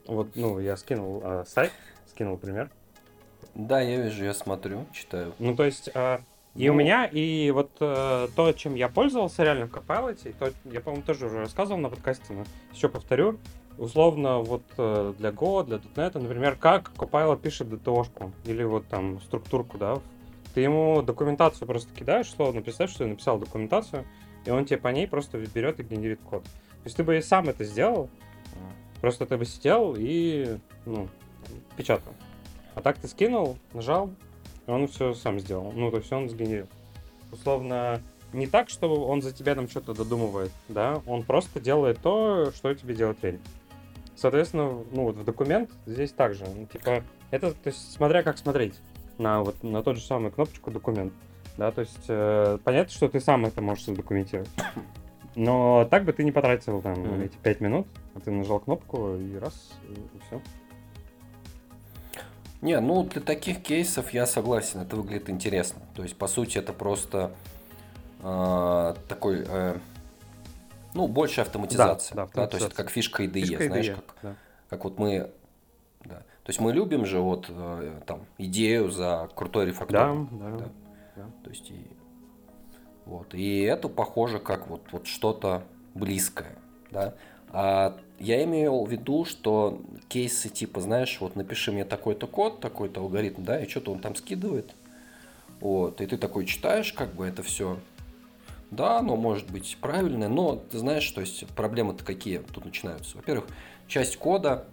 [0.06, 1.72] Вот, ну, я скинул uh, сайт,
[2.06, 2.70] скинул пример.
[3.54, 5.34] Да, я вижу, я смотрю, читаю.
[5.38, 6.18] Ну, то есть, э,
[6.54, 6.74] и ну...
[6.74, 10.80] у меня, и вот э, то, чем я пользовался реально в Copilot, и то, я,
[10.80, 13.38] по-моему, тоже уже рассказывал на подкасте, но еще повторю,
[13.78, 19.20] условно, вот э, для Go, для .NET, например, как Copilot пишет DTO-шку, или вот там
[19.20, 19.98] структурку, да,
[20.54, 24.04] ты ему документацию просто кидаешь, условно, представь, что я написал документацию,
[24.44, 26.42] и он тебе по ней просто берет и генерит код.
[26.42, 28.10] То есть ты бы и сам это сделал,
[29.00, 31.08] просто ты бы сидел и, ну,
[31.76, 32.12] печатал.
[32.74, 34.10] А так ты скинул, нажал,
[34.66, 35.72] и он все сам сделал.
[35.72, 36.66] Ну, то есть он сгенерил.
[37.30, 38.00] Условно,
[38.32, 42.74] не так, что он за тебя там что-то додумывает, да, он просто делает то, что
[42.74, 43.40] тебе делать лень.
[44.16, 48.74] Соответственно, ну вот в документ здесь также, ну, типа, это, то есть, смотря как смотреть
[49.18, 51.12] на вот на тот же самый кнопочку документ,
[51.56, 54.50] да, то есть, э, понятно, что ты сам это можешь задокументировать,
[55.34, 57.24] но так бы ты не потратил там mm-hmm.
[57.24, 60.40] эти пять минут, а ты нажал кнопку и раз, и, и все.
[62.62, 65.82] Не, ну для таких кейсов я согласен, это выглядит интересно.
[65.94, 67.32] То есть, по сути, это просто
[68.20, 69.78] э, такой, э,
[70.94, 72.14] ну, больше автоматизация.
[72.14, 74.34] Да, да, да, то есть, это как фишка IDE, фишка знаешь, IDE, как, да.
[74.70, 75.30] как вот мы...
[76.04, 76.16] Да.
[76.44, 80.14] То есть мы любим же вот э, там идею за крутой рефактор.
[80.14, 80.68] Да, да, да.
[81.22, 81.30] Да.
[81.44, 81.86] То есть и
[83.04, 85.64] вот и это похоже как вот вот что-то
[85.94, 86.56] близкое,
[86.90, 87.14] да.
[87.48, 93.00] А я имел в виду, что кейсы типа, знаешь, вот напиши мне такой-то код, такой-то
[93.00, 94.74] алгоритм, да, и что-то он там скидывает.
[95.60, 97.78] Вот, и ты такой читаешь, как бы это все.
[98.70, 103.18] Да, оно может быть правильное, но ты знаешь, то есть проблемы-то какие тут начинаются.
[103.18, 103.46] Во-первых,
[103.86, 104.64] часть кода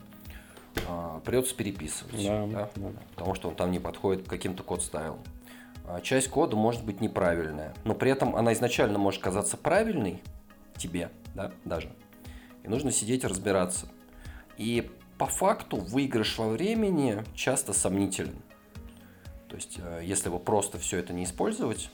[0.87, 2.69] а, придется переписывать, да, да?
[2.75, 2.91] Да.
[3.15, 5.17] потому что он там не подходит к каким-то код стайл.
[5.38, 5.38] А
[6.03, 10.21] часть кода может быть неправильная, но при этом она изначально может казаться правильной
[10.77, 11.89] тебе, да, даже
[12.63, 13.87] и нужно сидеть разбираться.
[14.57, 18.35] И по факту выигрыш во времени часто сомнителен.
[19.47, 21.89] То есть, э, если вы просто все это не использовать,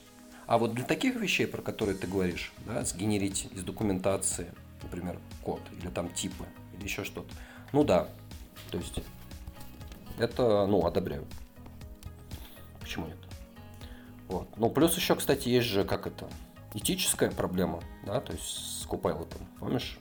[0.46, 4.52] а вот для таких вещей, про которые ты говоришь, да, сгенерить из документации,
[4.84, 6.46] например, код, или там типы,
[6.78, 7.34] или еще что-то,
[7.72, 8.08] ну да,
[8.70, 9.00] то есть
[10.20, 11.26] это, ну, одобряю.
[12.80, 13.18] Почему нет?
[14.28, 14.48] Вот.
[14.58, 16.28] Ну, плюс еще, кстати, есть же, как это,
[16.74, 19.98] этическая проблема, да, то есть с Copilot, помнишь?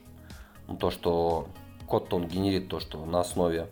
[0.66, 1.48] Ну, то, что
[1.86, 3.68] код он генерит то, что на основе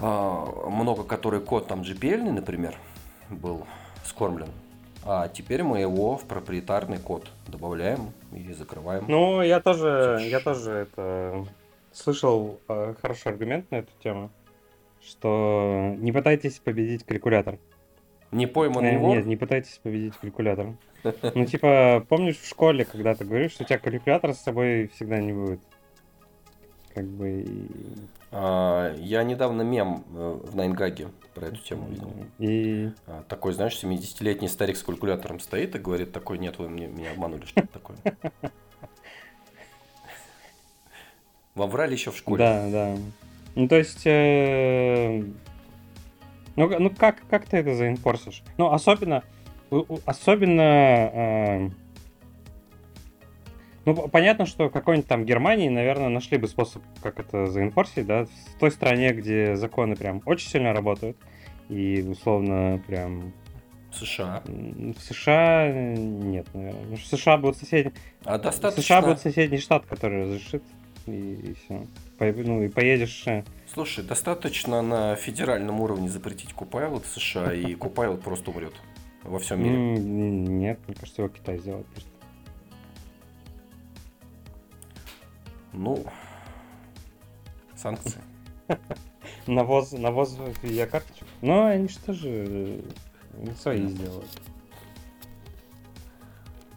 [0.00, 2.76] э, много который код там GPL, например,
[3.28, 3.66] был
[4.04, 4.50] скормлен.
[5.02, 9.06] А теперь мы его в проприетарный код добавляем и закрываем.
[9.08, 11.46] Ну, я тоже, я тоже это
[11.92, 14.30] слышал э, хороший аргумент на эту тему,
[15.00, 17.58] что не пытайтесь победить калькулятор.
[18.32, 19.16] Не пойманный вор?
[19.16, 20.74] Нет, не пытайтесь победить калькулятор.
[21.34, 25.18] Ну, типа, помнишь в школе, когда ты говоришь, что у тебя калькулятор с собой всегда
[25.18, 25.60] не будет?
[26.94, 27.44] как бы...
[28.32, 32.12] А, я недавно мем э, в Найнгаге про эту тему видел.
[32.38, 32.90] И...
[33.06, 37.12] А, Такой, знаешь, 70-летний старик с калькулятором стоит и говорит такой, нет, вы мне, меня
[37.12, 37.96] обманули, что это такое.
[41.54, 42.38] Вам врали еще в школе.
[42.38, 42.96] Да, да.
[43.54, 44.04] Ну, то есть...
[46.66, 48.42] э, Ну, ну как, как ты это заинфорсишь?
[48.58, 49.22] Ну, особенно...
[50.04, 50.60] Особенно...
[50.62, 51.70] э,
[53.84, 58.24] Ну, понятно, что в какой-нибудь там Германии, наверное, нашли бы способ, как это заинфорсить, да,
[58.24, 61.16] в той стране, где законы прям очень сильно работают,
[61.68, 63.32] и условно прям
[63.92, 64.42] США.
[64.46, 66.80] в США э, нет, наверное.
[66.80, 67.92] Потому что США будет соседний,
[68.24, 68.82] А достаточно...
[68.82, 70.62] США будет соседний штат, который разрешит,
[71.06, 71.86] и, все.
[72.18, 73.24] ну, и поедешь...
[73.72, 78.74] Слушай, достаточно на федеральном уровне запретить Купайлот в США, и Купайлот просто умрет
[79.22, 79.76] во всем мире.
[79.76, 82.10] Нет, мне кажется, его Китай сделает просто.
[85.72, 86.04] Ну,
[87.76, 88.20] санкции.
[89.46, 91.26] Навоз, навоз видеокарточек.
[91.40, 92.82] Ну, они что же э,
[93.34, 94.28] не свои сделают.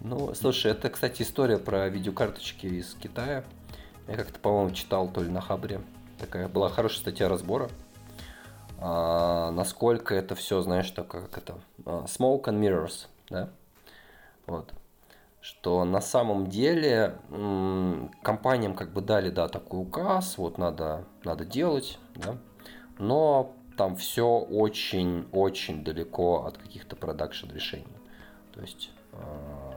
[0.02, 3.44] Ну, слушай, это, кстати, история про видеокарточки из Китая.
[4.08, 5.82] Я как-то, по-моему, читал то ли на Хабре.
[6.24, 7.70] Такая была хорошая статья разбора.
[8.80, 13.50] А, насколько это все, знаешь, так как это а, smoke and mirrors, да?
[14.48, 14.72] Вот.
[15.42, 21.44] Что на самом деле м, компаниям как бы дали, да, такой указ, вот надо, надо
[21.44, 22.38] делать, да,
[23.00, 27.98] но там все очень-очень далеко от каких-то продакшн решений.
[28.54, 29.73] То есть, а,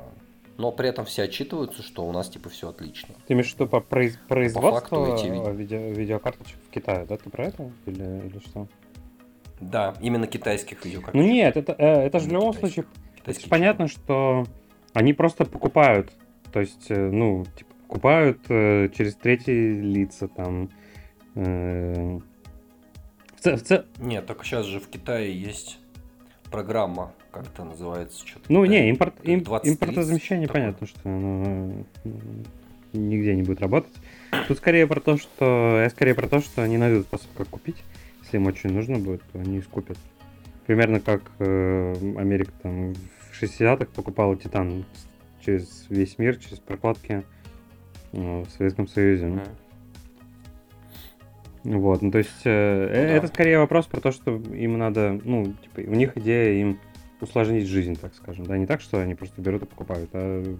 [0.58, 3.14] но при этом все отчитываются, что у нас типа все отлично.
[3.26, 7.16] Ты имеешь в виду по произ- производству эти ви- э, видео- видеокарточек в Китае, да?
[7.16, 7.70] Ты про это?
[7.86, 8.66] Или, или что?
[9.60, 11.26] Да, именно китайских видеокарточек.
[11.26, 12.84] Ну нет, это, э, это же в любом случае
[13.48, 14.46] понятно, что
[14.92, 16.12] они просто покупают.
[16.52, 20.70] То есть, э, ну, типа, покупают э, через третьи лица там.
[21.34, 22.18] э,
[23.36, 25.78] в ц- в ц- Нет, только сейчас же в Китае есть
[26.50, 28.44] программа, как это называется, что-то.
[28.48, 28.82] Ну, такая.
[28.82, 30.62] не, импорт, им- 20-30 импортозамещение, такое.
[30.62, 32.10] понятно, что оно э,
[32.92, 33.92] нигде не будет работать.
[34.48, 35.80] Тут скорее про то, что...
[35.82, 37.76] Я скорее про то, что они найдут способ, как купить.
[38.22, 39.98] Если им очень нужно будет, то они скупят.
[40.66, 44.84] Примерно как э, Америка там в 60-х покупала Титан
[45.44, 47.22] через весь мир, через прокладки
[48.12, 49.26] э, в Советском Союзе.
[49.26, 49.42] Мгм.
[51.66, 53.12] Вот, ну то есть э, э, да.
[53.14, 56.78] это скорее вопрос про то, что им надо, ну, типа, у них идея им
[57.20, 60.56] усложнить жизнь, так скажем, да, не так, что они просто берут и покупают, а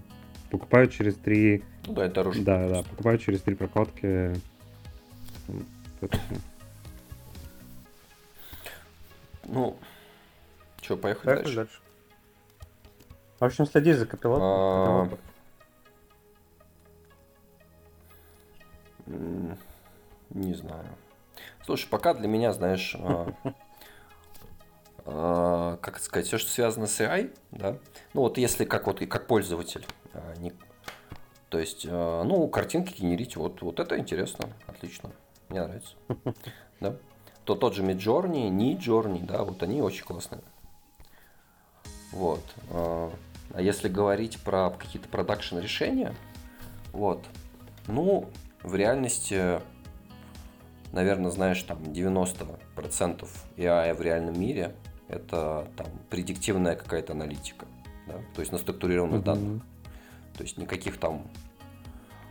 [0.50, 2.42] покупают через три, Ну да, это дороже.
[2.42, 4.34] да, да, покупают через три прокладки.
[6.00, 6.18] Это.
[9.44, 9.76] Ну,
[10.82, 11.68] что, поехали дальше?
[13.38, 14.42] В общем, следи за капилотом.
[14.44, 15.09] А,
[20.30, 20.86] Не знаю.
[21.64, 23.52] Слушай, пока для меня, знаешь, а, а,
[25.07, 27.78] как это сказать, все, что связано с AI, да,
[28.12, 30.52] ну вот если как вот и как пользователь, а, не-
[31.48, 35.12] то есть, а, ну, картинки генерить, вот, вот это интересно, отлично,
[35.48, 35.94] мне нравится,
[36.80, 36.96] да.
[37.44, 40.40] То тот же Midjourney, Midjourney, да, вот они очень классные.
[42.11, 42.42] Вот.
[42.70, 43.12] А
[43.54, 46.14] а если говорить про какие-то продакшн решения,
[46.92, 47.24] вот,
[47.86, 48.28] ну,
[48.62, 49.61] в реальности,
[50.92, 54.74] наверное, знаешь, там 90% AI в реальном мире
[55.09, 57.66] это там предиктивная какая-то аналитика,
[58.07, 59.48] да, то есть на структурированных данных.
[59.48, 59.62] Мгм.
[60.36, 61.26] То есть никаких там...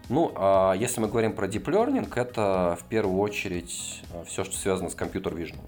[0.09, 4.89] Ну, а если мы говорим про Deep Learning, это в первую очередь все, что связано
[4.89, 5.59] с компьютер vision.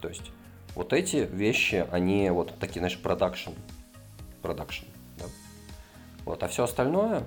[0.00, 0.32] То есть
[0.74, 3.50] вот эти вещи, они вот такие, знаешь, продакшн.
[4.42, 4.86] Продакшн,
[5.18, 5.26] да.
[6.24, 7.22] Вот, а все остальное,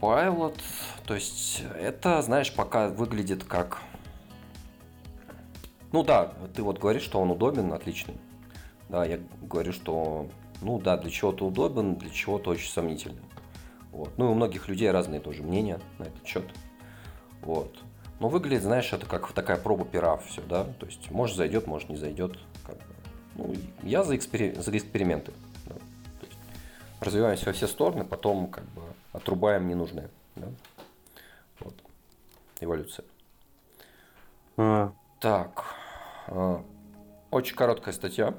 [0.00, 0.58] Copilot,
[1.06, 3.82] то есть это, знаешь, пока выглядит как...
[5.92, 8.16] Ну да, ты вот говоришь, что он удобен, отличный.
[8.88, 10.28] Да, я говорю, что,
[10.60, 13.22] ну да, для чего-то удобен, для чего-то очень сомнительный.
[13.92, 14.10] Вот.
[14.18, 16.44] Ну и у многих людей разные тоже мнения на этот счет.
[17.42, 17.74] Вот.
[18.20, 20.64] Но выглядит, знаешь, это как такая проба пера все, да.
[20.64, 22.38] То есть, может зайдет, может не зайдет.
[22.64, 22.84] Как бы.
[23.36, 25.32] Ну, я за, экспери- за эксперименты.
[25.66, 25.74] да.
[25.74, 26.38] То есть,
[27.00, 28.82] развиваемся во все стороны, потом как бы
[29.12, 30.10] отрубаем ненужное.
[30.34, 30.48] Да?
[31.60, 31.74] Вот.
[32.60, 33.04] Эволюция.
[34.56, 34.92] А,
[35.26, 35.64] Так,
[36.28, 36.62] а,
[37.32, 38.32] очень короткая статья.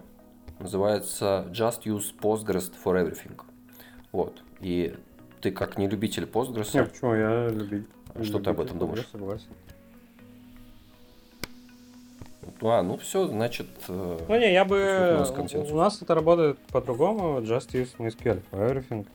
[0.59, 3.38] Называется Just use Postgres for everything.
[4.13, 4.41] Вот.
[4.61, 4.95] И
[5.41, 7.85] ты как не любитель Postgres, не, почему я люби-
[8.15, 8.99] А что ты об любитель этом думаешь?
[8.99, 9.47] Postgres, Согласен.
[12.61, 14.77] а, ну все, значит, э, Ну не, я бы...
[15.15, 15.73] У нас консенсус.
[15.73, 17.41] У нас это работает по-другому.
[17.41, 19.05] Just use MySQL for everything.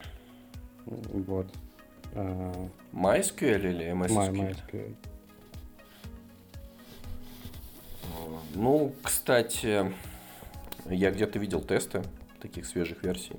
[0.85, 1.47] Вот.
[2.13, 2.53] э,
[2.93, 4.57] MySQL или MS My- SQL?
[4.71, 4.95] MySQL.
[8.55, 9.93] Ну, кстати,
[10.89, 12.03] я где-то видел тесты
[12.41, 13.37] таких свежих версий.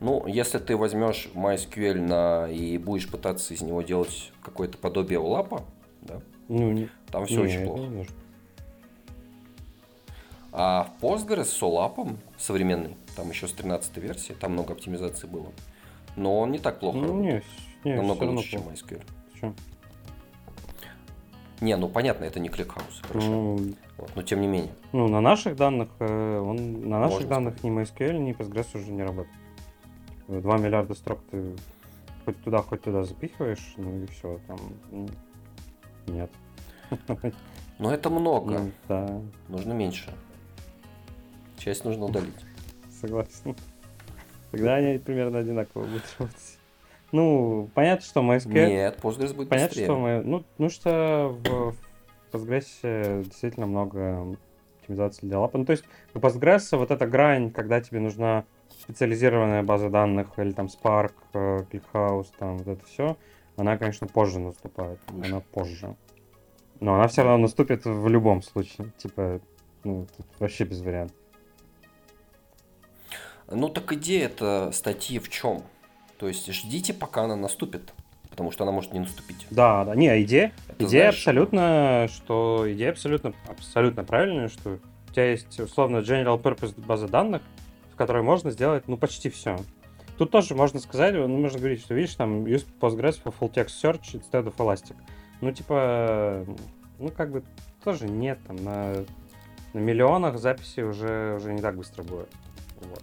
[0.00, 5.49] Ну, если ты возьмешь MySQL на, и будешь пытаться из него делать какое-то подобие OLAP
[5.49, 5.64] а,
[6.02, 7.82] да, Ну, не, там все не, очень плохо.
[7.82, 8.06] не.
[10.52, 15.52] А в Postgres с OLAP современный, там еще с 13 версии, там много оптимизации было.
[16.14, 17.44] Но он не так плохо Ну, работает.
[17.84, 18.76] не, не, Намного лучше, чем плохо.
[18.76, 19.02] MySQL.
[19.40, 19.54] Чё?
[21.60, 23.28] Не, ну понятно, это не ClickHouse, хорошо.
[23.28, 24.72] Ну, Вот, но тем не менее.
[24.92, 28.92] ну, на наших данных, э, он, на наших Можно данных ни MySQL, ни Postgres уже
[28.92, 29.34] не работает.
[30.28, 31.54] 2 миллиарда строк ты
[32.24, 34.58] хоть туда, хоть туда запихиваешь, ну и все, там
[34.90, 35.08] ну,
[36.06, 36.30] нет.
[37.78, 40.12] Но это много, Ну, да, нужно меньше.
[41.58, 42.34] Часть нужно удалить.
[43.00, 43.56] согласен.
[44.50, 46.58] Тогда они примерно одинаково будут работать.
[47.12, 48.68] Ну, понятно, что MySQL...
[48.68, 49.84] Нет, Postgres будет Понятно, быстрее.
[49.84, 50.22] что мы...
[50.22, 51.85] Ну, ну что в в
[52.36, 54.36] Postgres действительно много
[54.86, 55.58] оптимизации для лапа.
[55.58, 55.84] Ну, то есть
[56.14, 61.64] у Postgres вот эта грань, когда тебе нужна специализированная база данных, или там Spark, э,
[61.70, 63.16] ClickHouse, там вот это все,
[63.56, 65.00] она, конечно, позже наступает.
[65.08, 65.96] Она позже.
[66.80, 68.92] Но она все равно наступит в любом случае.
[68.98, 69.40] Типа,
[69.82, 71.16] ну, тут вообще без вариантов.
[73.48, 75.62] Ну так идея это статьи в чем?
[76.18, 77.94] То есть ждите, пока она наступит.
[78.36, 79.46] Потому что она может не наступить.
[79.50, 79.94] Да, да.
[79.94, 84.78] Не, идея, Это идея знаешь, абсолютно, что идея абсолютно, абсолютно правильная, что
[85.08, 87.40] у тебя есть условно general purpose база данных,
[87.90, 89.56] в которой можно сделать, ну, почти все.
[90.18, 93.72] Тут тоже можно сказать, ну, можно говорить, что, видишь, там, use Postgres for full text
[93.82, 94.96] search instead of Elastic.
[95.40, 96.44] Ну, типа,
[96.98, 97.42] ну, как бы,
[97.82, 99.04] тоже нет, там, на,
[99.72, 102.28] на миллионах записей уже, уже не так быстро будет.
[102.82, 103.02] Вот.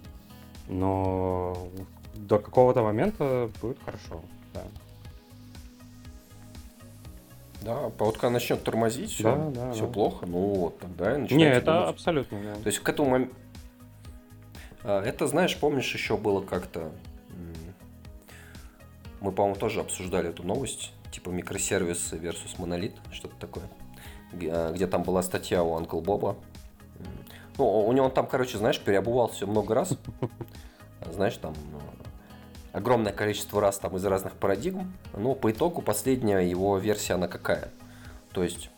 [0.67, 1.57] Но
[2.15, 4.21] до какого-то момента будет хорошо,
[4.53, 4.61] да.
[7.64, 9.91] Да, а вот когда начнет тормозить, все, Да, да, все да.
[9.93, 11.89] плохо, ну вот тогда и Не, начинайте это думать.
[11.89, 12.55] абсолютно, да.
[12.55, 13.36] То есть к этому моменту...
[14.84, 16.91] Это, знаешь, помнишь, еще было как-то...
[19.22, 23.64] Мы, по-моему, тоже обсуждали эту новость, типа микросервисы versus монолит, что-то такое.
[24.34, 26.36] А, Где там была статья у Анкл Боба.
[27.57, 29.97] Ну, у него он там, короче, знаешь, переобувался много раз.
[30.99, 31.53] А, Знаешь, там
[32.74, 34.91] огромное количество раз там из разных парадигм.
[35.15, 37.69] Но по итогу последняя его версия, она какая?
[38.34, 38.69] То есть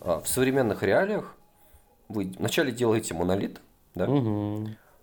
[0.00, 1.34] а, в современных реалиях
[2.08, 3.60] вы вначале делаете монолит,
[3.94, 4.06] да?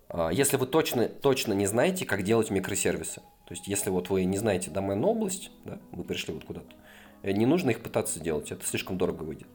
[0.08, 4.24] А, Если вы точно, точно не знаете, как делать микросервисы, то есть если вот вы
[4.24, 6.74] не знаете доменную область, да, вы пришли вот куда-то,
[7.22, 9.48] э, не нужно их пытаться делать, это слишком дорого выйдет.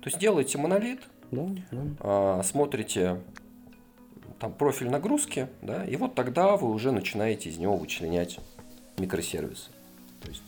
[0.00, 1.00] То есть делаете монолит,
[1.32, 1.82] Да, да.
[2.00, 3.20] а, смотрите
[4.38, 8.38] там профиль нагрузки, да, и вот тогда вы уже начинаете из него вычленять
[8.98, 9.70] микросервисы.
[10.22, 10.42] То есть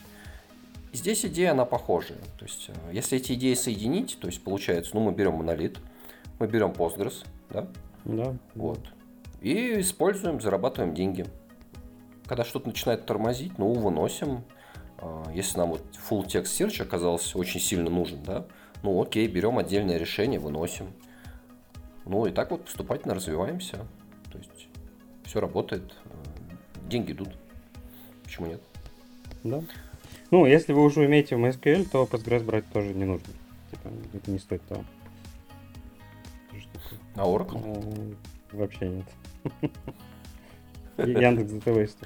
[0.93, 2.19] здесь идея, она похожая.
[2.39, 5.79] То есть э, если эти идеи соединить, то есть получается, ну мы берем монолит,
[6.39, 7.67] мы берем Postgres, да,
[8.05, 8.35] Да.
[8.55, 8.81] вот.
[9.41, 11.27] И используем, зарабатываем деньги.
[12.27, 14.45] Когда что-то начинает тормозить, ну, выносим.
[14.99, 18.47] А, Если нам вот full text search оказался очень сильно нужен, да,
[18.83, 20.93] ну, окей, берем отдельное решение, выносим.
[22.07, 23.79] Ну, и так вот поступательно развиваемся.
[24.33, 24.69] То есть
[25.25, 27.29] все работает, э, деньги идут.
[28.25, 28.61] Почему нет?
[29.45, 29.63] Да.
[30.31, 33.29] Ну, если вы уже умеете в MySQL, то Postgres брать тоже не нужно.
[33.71, 34.85] Типа, это не стоит того.
[37.17, 37.61] А Oracle?
[37.61, 38.15] Ну,
[38.53, 39.07] Вообще нет.
[40.97, 41.97] Яндекс Database.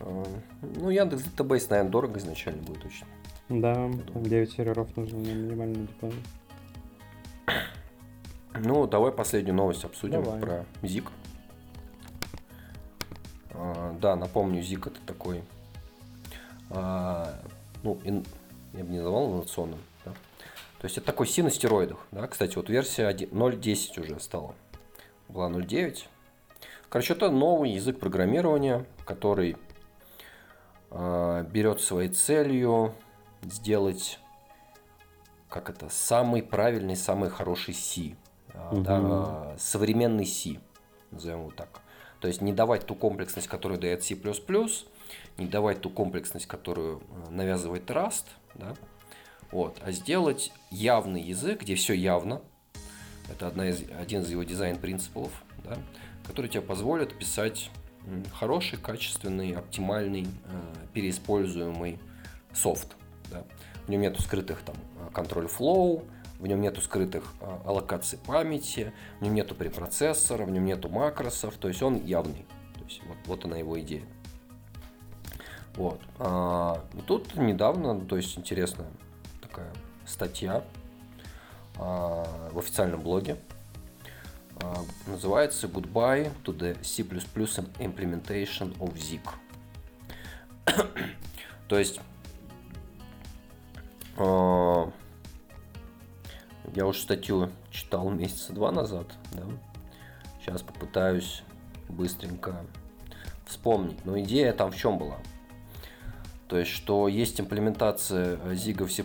[0.00, 0.24] А,
[0.62, 3.06] Ну, Яндекс Database, наверное, дорого изначально будет очень.
[3.48, 3.74] Да,
[4.12, 6.14] там 9 серверов нужно на минимальном дипломе.
[8.54, 10.40] Ну, давай последнюю новость обсудим Давай.
[10.40, 11.08] про ZIG.
[13.52, 15.42] А, да, напомню, ZIG это такой,
[16.70, 17.38] а,
[17.82, 18.26] ну, ин-
[18.72, 20.12] я бы не называл инновационным, да.
[20.80, 22.26] То есть это такой си на стероидах, да.
[22.26, 24.54] Кстати, вот версия 1 0.10 уже стала,
[25.28, 26.06] была 0.9.
[26.88, 29.56] Короче, это новый язык программирования, который
[30.90, 32.94] а, берет своей целью
[33.42, 34.18] сделать
[35.48, 38.14] как это, самый правильный, самый хороший C.
[38.60, 38.82] а, Мгм.
[38.82, 40.58] да, современный C,
[41.10, 41.80] назовем его так.
[42.20, 44.14] То есть не давать ту комплексность, которую дает C++,
[45.38, 48.74] не давать ту комплексность, которую э, навязывает Rust, да,
[49.50, 52.40] вот, а сделать явный язык, где все явно.
[53.30, 55.30] Это одна из, один из его дизайн-принципов,
[55.64, 55.78] да,
[56.26, 57.70] который тебе позволит писать
[58.34, 61.98] хороший, качественный, оптимальный, э, переиспользуемый
[62.52, 62.96] софт.
[63.30, 63.44] Да.
[63.86, 64.76] В нем нету скрытых там
[65.12, 66.04] контроль flow,
[66.40, 71.54] в нем нету скрытых э, аллокаций памяти, в нем нету препроцессора, в нем нету макросов,
[71.56, 72.46] то есть он явный.
[72.74, 74.04] То есть вот, вот она его идея.
[75.74, 76.00] Вот.
[76.18, 78.88] А, тут недавно, то есть интересная
[79.40, 79.72] такая
[80.06, 80.64] статья
[81.78, 83.36] а, в официальном блоге.
[84.62, 89.20] А, называется Goodbye to the C++ Implementation of Zig.
[91.68, 92.00] то есть
[94.16, 94.90] а,
[96.74, 99.44] я уже статью читал месяца два назад, да.
[100.40, 101.42] Сейчас попытаюсь
[101.88, 102.56] быстренько
[103.46, 104.04] вспомнить.
[104.04, 105.16] Но идея там в чем была?
[106.48, 109.04] То есть, что есть имплементация ZIG в C++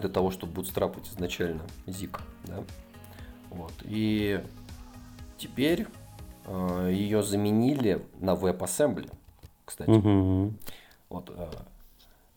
[0.00, 2.20] для того, чтобы бутстрапать изначально ZIG.
[2.44, 2.62] Да?
[3.50, 3.72] Вот.
[3.82, 4.40] И
[5.38, 5.86] теперь
[6.46, 9.10] э, ее заменили на WebAssembly,
[9.64, 9.90] кстати.
[9.90, 10.56] Мгм.
[11.08, 11.50] Вот, э,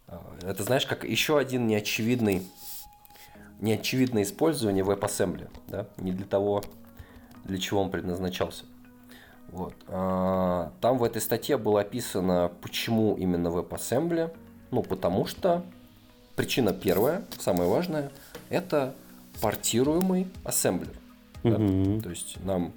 [0.07, 2.43] э, это знаешь, как еще один неочевидный,
[3.59, 6.63] неочевидное использование WebAssembly, да, не для того,
[7.43, 8.65] для чего он предназначался.
[9.49, 9.73] Вот.
[9.87, 14.31] А, Там в этой статье было описано, почему именно WebAssembly.
[14.71, 15.63] Ну, потому что
[16.35, 18.11] причина первая, самая важная,
[18.49, 18.93] это
[19.41, 20.93] портируемый ассемблер.
[21.43, 21.57] да.
[21.57, 22.01] Мгм.
[22.01, 22.73] То есть нам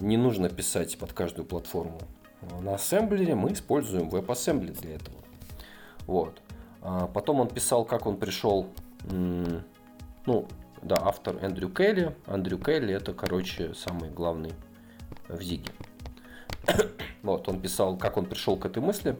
[0.00, 2.00] не нужно писать под каждую платформу.
[2.60, 5.16] На ассемблере мы используем WebAssembly для этого.
[6.06, 6.40] Вот.
[6.80, 8.66] А Потом он писал, как он пришел,
[9.10, 10.48] ну,
[10.82, 12.14] да, автор Эндрю Келли.
[12.26, 14.52] Эндрю Келли это, короче, самый главный
[15.28, 15.70] в Зиге.
[17.22, 19.16] Вот, он писал, как он пришел к этой мысли.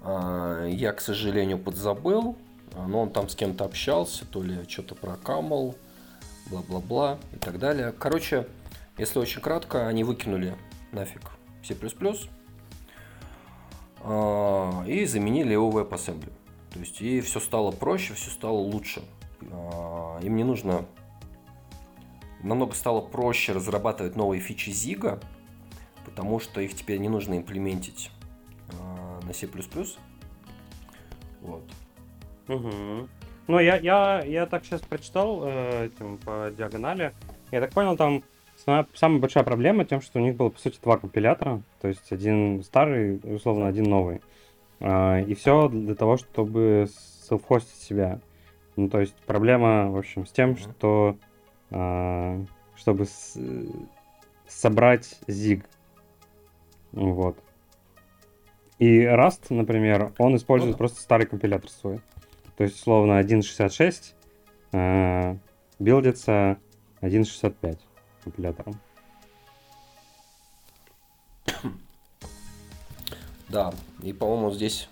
[0.00, 2.36] А, Я, к сожалению, подзабыл,
[2.74, 5.76] но он там с кем-то общался, то ли что-то про Camel,
[6.50, 7.92] бла-бла-бла и так далее.
[7.96, 8.48] Короче,
[8.98, 10.56] если очень кратко, они выкинули
[10.92, 11.22] нафиг
[11.62, 11.76] C++,
[14.02, 16.32] а, и заменили его WebAssembly.
[16.74, 19.02] То есть и все стало проще, все стало лучше.
[19.52, 20.84] А, Им не нужно
[22.42, 25.22] намного стало проще разрабатывать новые фичи Zig,
[26.04, 28.10] потому что их теперь не нужно имплементить
[28.80, 29.48] а, на C++.
[31.42, 31.62] Вот.
[32.48, 33.08] Мгм.
[33.46, 37.12] Ну, я, я, я так сейчас прочитал э, этим по диагонали.
[37.52, 38.24] Я так понял, там
[38.56, 41.62] сама- самая большая проблема тем, что у них было, по сути, два компилятора.
[41.80, 44.22] То есть один старый, условно, один новый.
[44.86, 46.86] А, и все для того, чтобы
[47.26, 48.20] селфхостить себя.
[48.76, 50.58] Ну, то есть проблема, в общем, с тем, Мгм.
[50.58, 51.16] что
[51.70, 52.44] а,
[52.76, 53.38] чтобы с-
[54.46, 55.64] собрать zig.
[56.92, 57.38] Вот.
[58.78, 60.78] И Rust, например, он использует да.
[60.78, 62.00] просто старый компилятор свой.
[62.56, 64.14] То есть, условно, 1.66
[64.72, 65.36] э,
[65.78, 66.58] билдится
[67.00, 67.78] 1.65
[68.22, 68.74] компилятором.
[73.54, 74.88] Да, и, по-моему, здесь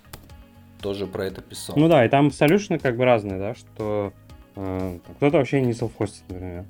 [0.81, 1.75] тоже про это писал.
[1.77, 4.13] Ну да, и там солюшны как бы разные, да, что
[4.55, 6.65] э, кто-то вообще не селфхостит, например.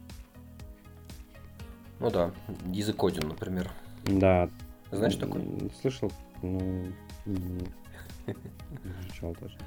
[2.01, 2.31] Ну да,
[2.73, 3.71] язык один, например.
[4.05, 4.49] Да.
[4.91, 5.43] Знаешь такой?
[5.83, 6.87] Слышал, ну,
[9.03, 9.59] изучал тоже.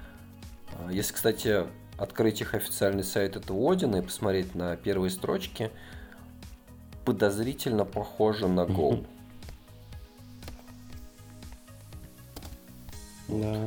[0.89, 1.65] Если, кстати,
[1.95, 5.69] открыть их официальный сайт этого Одина и посмотреть на первые строчки,
[7.05, 9.05] подозрительно похоже на Go.
[13.27, 13.59] Да.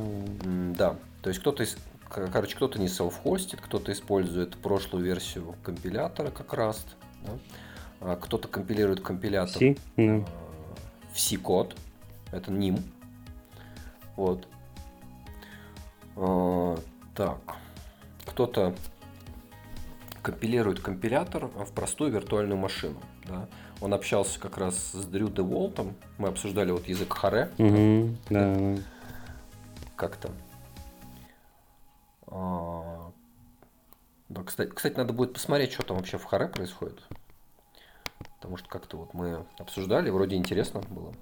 [0.77, 1.77] Да, то есть кто-то, из-
[2.09, 6.85] короче, кто-то не селф-хостит, кто-то использует прошлую версию компилятора как Rust,
[7.25, 7.31] да?
[8.01, 9.75] А кто-то компилирует компилятор да.
[10.03, 10.23] э,
[11.13, 11.75] в C-код,
[12.31, 12.81] это NIM.
[14.15, 14.47] Вот.
[16.15, 16.77] Э,
[17.15, 17.37] Так,
[18.25, 18.73] кто-то
[20.21, 23.01] компилирует компилятор в простую виртуальную машину.
[23.27, 23.47] Да?
[23.81, 25.95] Он общался как раз с Дрю Де Волтом.
[26.17, 28.77] Мы обсуждали вот язык Харе Мгм, да, да.
[29.99, 30.31] Как-то.
[32.27, 33.11] А,
[34.29, 37.03] Да, кстати, кстати, надо будет посмотреть, что там вообще в Харе происходит.
[38.37, 41.13] Потому что как-то вот мы обсуждали, вроде интересно было.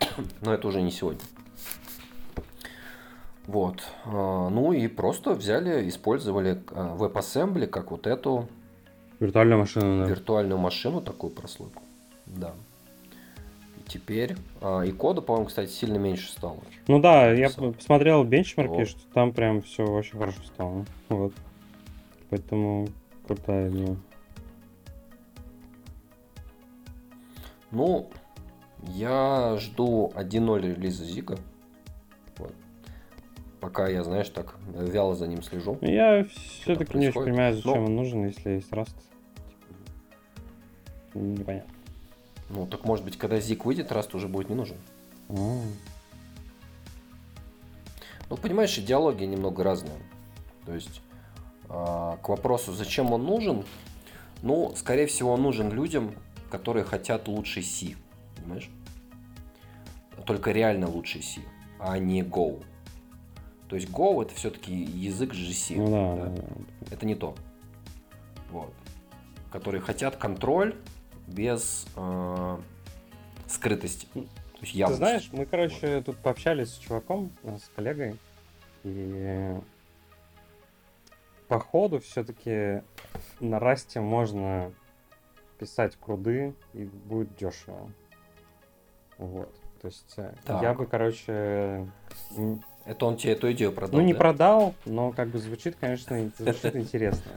[0.42, 1.22] Но это уже не сегодня.
[3.46, 3.82] Вот.
[4.04, 8.48] А, Ну и просто взяли, использовали а, WebAssembly как вот эту
[9.18, 10.10] Виртуальная машина, да.
[10.10, 11.82] виртуальную машину, такую прослойку.
[12.26, 12.52] Да.
[13.88, 14.36] Теперь...
[14.60, 16.58] а, И кода, по-моему, кстати, сильно меньше стало.
[16.88, 18.88] Ну да, я посмотрел бенчмарки, Вот.
[18.88, 20.84] что там прям все очень хорошо стало.
[21.08, 21.32] Вот.
[22.30, 22.88] Поэтому
[23.26, 23.96] крутая идея.
[27.70, 28.08] Ну,
[28.82, 31.38] я жду 1.0 релиза Зига.
[32.38, 32.54] Вот.
[33.60, 35.78] Пока я, знаешь, так вяло за ним слежу.
[35.80, 37.84] Я все-таки не очень понимаю, зачем Ну.
[37.86, 38.94] он нужен, если есть Rust.
[41.14, 41.72] Непонятно.
[42.50, 44.76] Ну, так может быть, когда Зиг выйдет, Раст уже будет не нужен.
[45.28, 45.62] А,
[48.28, 49.98] Ну, понимаешь, идеология немного разная.
[50.64, 51.00] То есть,
[51.68, 53.64] а, к вопросу, зачем он нужен,
[54.42, 56.14] ну, скорее всего, он нужен людям,
[56.50, 57.96] которые хотят лучший C.
[58.36, 58.70] Понимаешь?
[60.26, 61.40] только реально лучший C,
[61.78, 62.62] а не Go.
[63.68, 65.76] То есть Go это все-таки язык GC.
[65.76, 66.44] Ну да, да.
[66.90, 67.34] Это не то.
[68.50, 68.72] Вот.
[69.50, 70.76] Которые хотят контроль
[71.26, 72.58] без э,
[73.48, 74.06] скрытости.
[74.14, 74.20] То
[74.62, 74.98] есть Ты явности.
[74.98, 78.16] знаешь, мы, короче, тут пообщались с чуваком, э, с коллегой,
[78.84, 79.54] и
[81.48, 82.82] по ходу все-таки
[83.40, 84.72] на расте можно
[85.58, 87.90] писать круды, и будет дешево.
[89.18, 89.52] Вот.
[89.80, 90.62] То есть э, Так.
[90.62, 91.86] я бы, короче,
[92.86, 94.18] Это он тебе эту идею продал, ну не да?
[94.18, 97.30] продал, но как бы звучит, конечно, звучит интересно.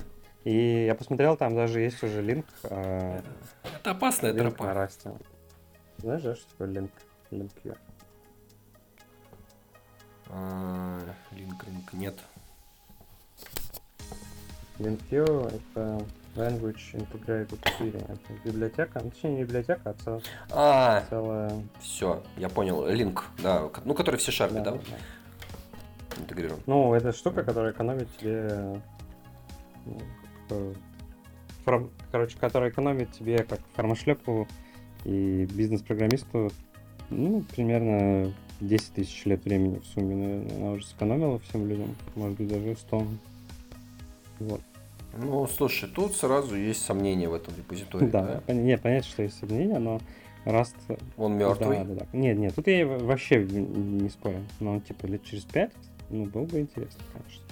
[0.45, 2.45] И я посмотрел, там даже есть уже линк.
[2.63, 3.21] э,
[3.75, 4.73] Это опасная линк на тропа.
[4.73, 5.11] расте.
[5.97, 6.91] Знаешь, да, что такое линк?
[7.31, 7.77] Линк here.
[10.29, 10.99] А,
[11.31, 12.15] Линк, линк, нет.
[14.77, 16.05] LinkView— это
[16.35, 17.59] Language Integrated.
[18.07, 20.21] Это библиотека, ну, точнее не библиотека, а цел-
[20.51, 21.51] А, целая...
[21.81, 22.85] все, я понял.
[22.87, 26.21] Линк, да, ну который в C-Sharp, да, да, да.
[26.21, 26.61] интегрирован.
[26.65, 28.81] Ну, это штука, которая экономит тебе...
[32.11, 34.47] Короче, которая экономит тебе как формашлепу
[35.05, 36.51] и бизнес-программисту
[37.09, 42.38] ну, примерно 10 тысяч лет времени в сумме, наверное, она уже сэкономила всем людям, может
[42.38, 43.07] быть, даже 100.
[44.39, 44.61] Вот.
[45.17, 48.07] Ну, слушай, тут сразу есть сомнения в этом репозитории.
[48.07, 48.53] Да, да?
[48.53, 49.99] не, понятно, что есть сомнения, но
[50.45, 50.76] Раст
[51.17, 51.77] Он мертвый.
[51.77, 52.05] Да, да, да.
[52.13, 54.39] Нет, нет, тут я вообще не спорю.
[54.59, 55.73] Но типа лет через пять,
[56.09, 57.43] ну, было бы интересно, конечно.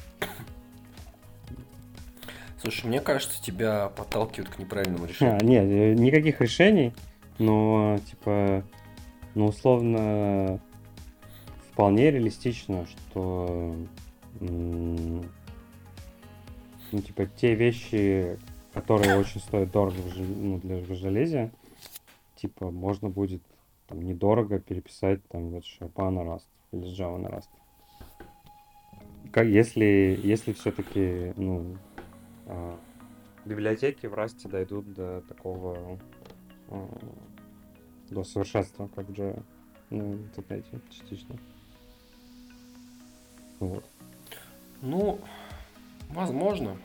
[2.59, 5.43] Слушай, мне кажется, тебя подталкивают к неправильному А, решению.
[5.43, 6.93] нет, э, никаких решений,
[7.37, 8.63] но типа,
[9.35, 10.59] ну, условно,
[11.71, 13.75] вполне реалистично, что
[16.91, 18.37] ну, типа, те вещи,
[18.73, 21.51] которые очень стоят дорого в, ну, для, в железе,
[22.35, 23.41] типа, можно будет
[23.87, 27.49] там, недорого переписать там вот Sharp на Rust или Java на Rust.
[29.31, 31.86] Как, если, если все-таки, ну, а,
[33.45, 35.99] библиотеки в Rust дойдут до такого,
[36.69, 36.99] а,
[38.09, 39.43] до совершенства, как Java.
[39.89, 41.37] Ну, в интернете частично.
[43.59, 43.85] Вот.
[44.81, 45.19] Ну,
[46.09, 46.77] возможно.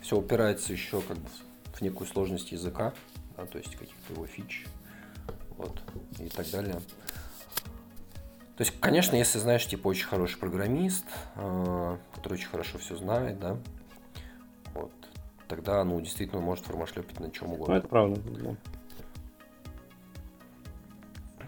[0.00, 1.28] Все упирается еще как бы
[1.74, 2.92] в некую сложность языка,
[3.36, 4.66] да, то есть каких-то его фич,
[5.56, 5.80] вот,
[6.18, 6.80] и так далее.
[8.56, 11.06] То есть, конечно, если знаешь, типа, очень хороший программист,
[11.36, 13.56] э, который очень хорошо все знает, да,
[15.54, 17.74] тогда, ну, действительно, может формашлепить на чем Ну, угодно.
[17.74, 18.18] это правда.
[18.24, 18.56] да.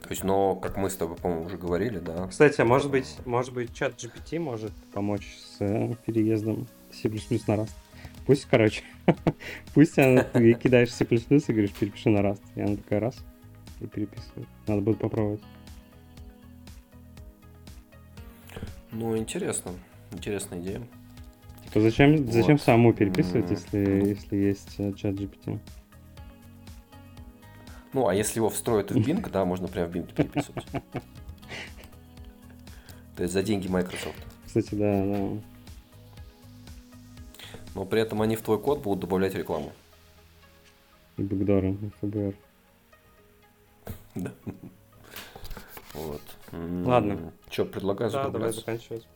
[0.02, 3.16] То есть, но, как мы с тобой, по-моему, уже говорили, да, Кстати, а может быть,
[3.24, 7.70] может быть, чат GPT может помочь с э, переездом C++ на Rust.
[8.26, 8.82] Пусть, короче,
[9.74, 12.43] пусть она, ты кидаешь C++ и говоришь, перепиши на Rust.
[12.56, 13.16] И она такая раз
[13.81, 14.47] и переписывает.
[14.66, 15.40] Надо будет попробовать.
[18.93, 19.72] ну, интересно,
[20.12, 20.82] интересная идея.
[21.75, 22.63] То зачем, зачем Вот.
[22.63, 23.79] саму переписывать, М, если,
[24.11, 25.59] если есть э, чат GPT?
[27.93, 30.65] Ну, а если его встроят в Bing, да, можно прямо в Bing переписывать.
[33.17, 34.25] То есть за деньги Microsoft.
[34.47, 35.31] Кстати, да, да.
[37.75, 39.73] Но при этом они в твой код будут добавлять рекламу.
[41.17, 42.35] И бэкдоры, и ФБР.
[44.15, 44.33] Да.
[45.95, 46.23] Вот.
[46.53, 47.33] Ладно.
[47.51, 49.07] Что, предлагаю Да, давай заканчивать.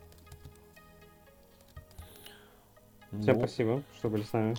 [3.11, 4.55] Всем Ну, спасибо, что были с нами.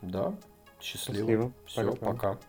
[0.00, 0.34] Да.
[0.80, 1.18] Счастливо.
[1.18, 1.52] Счастливо.
[1.66, 2.12] Все, Пока-пока.
[2.34, 2.40] пока.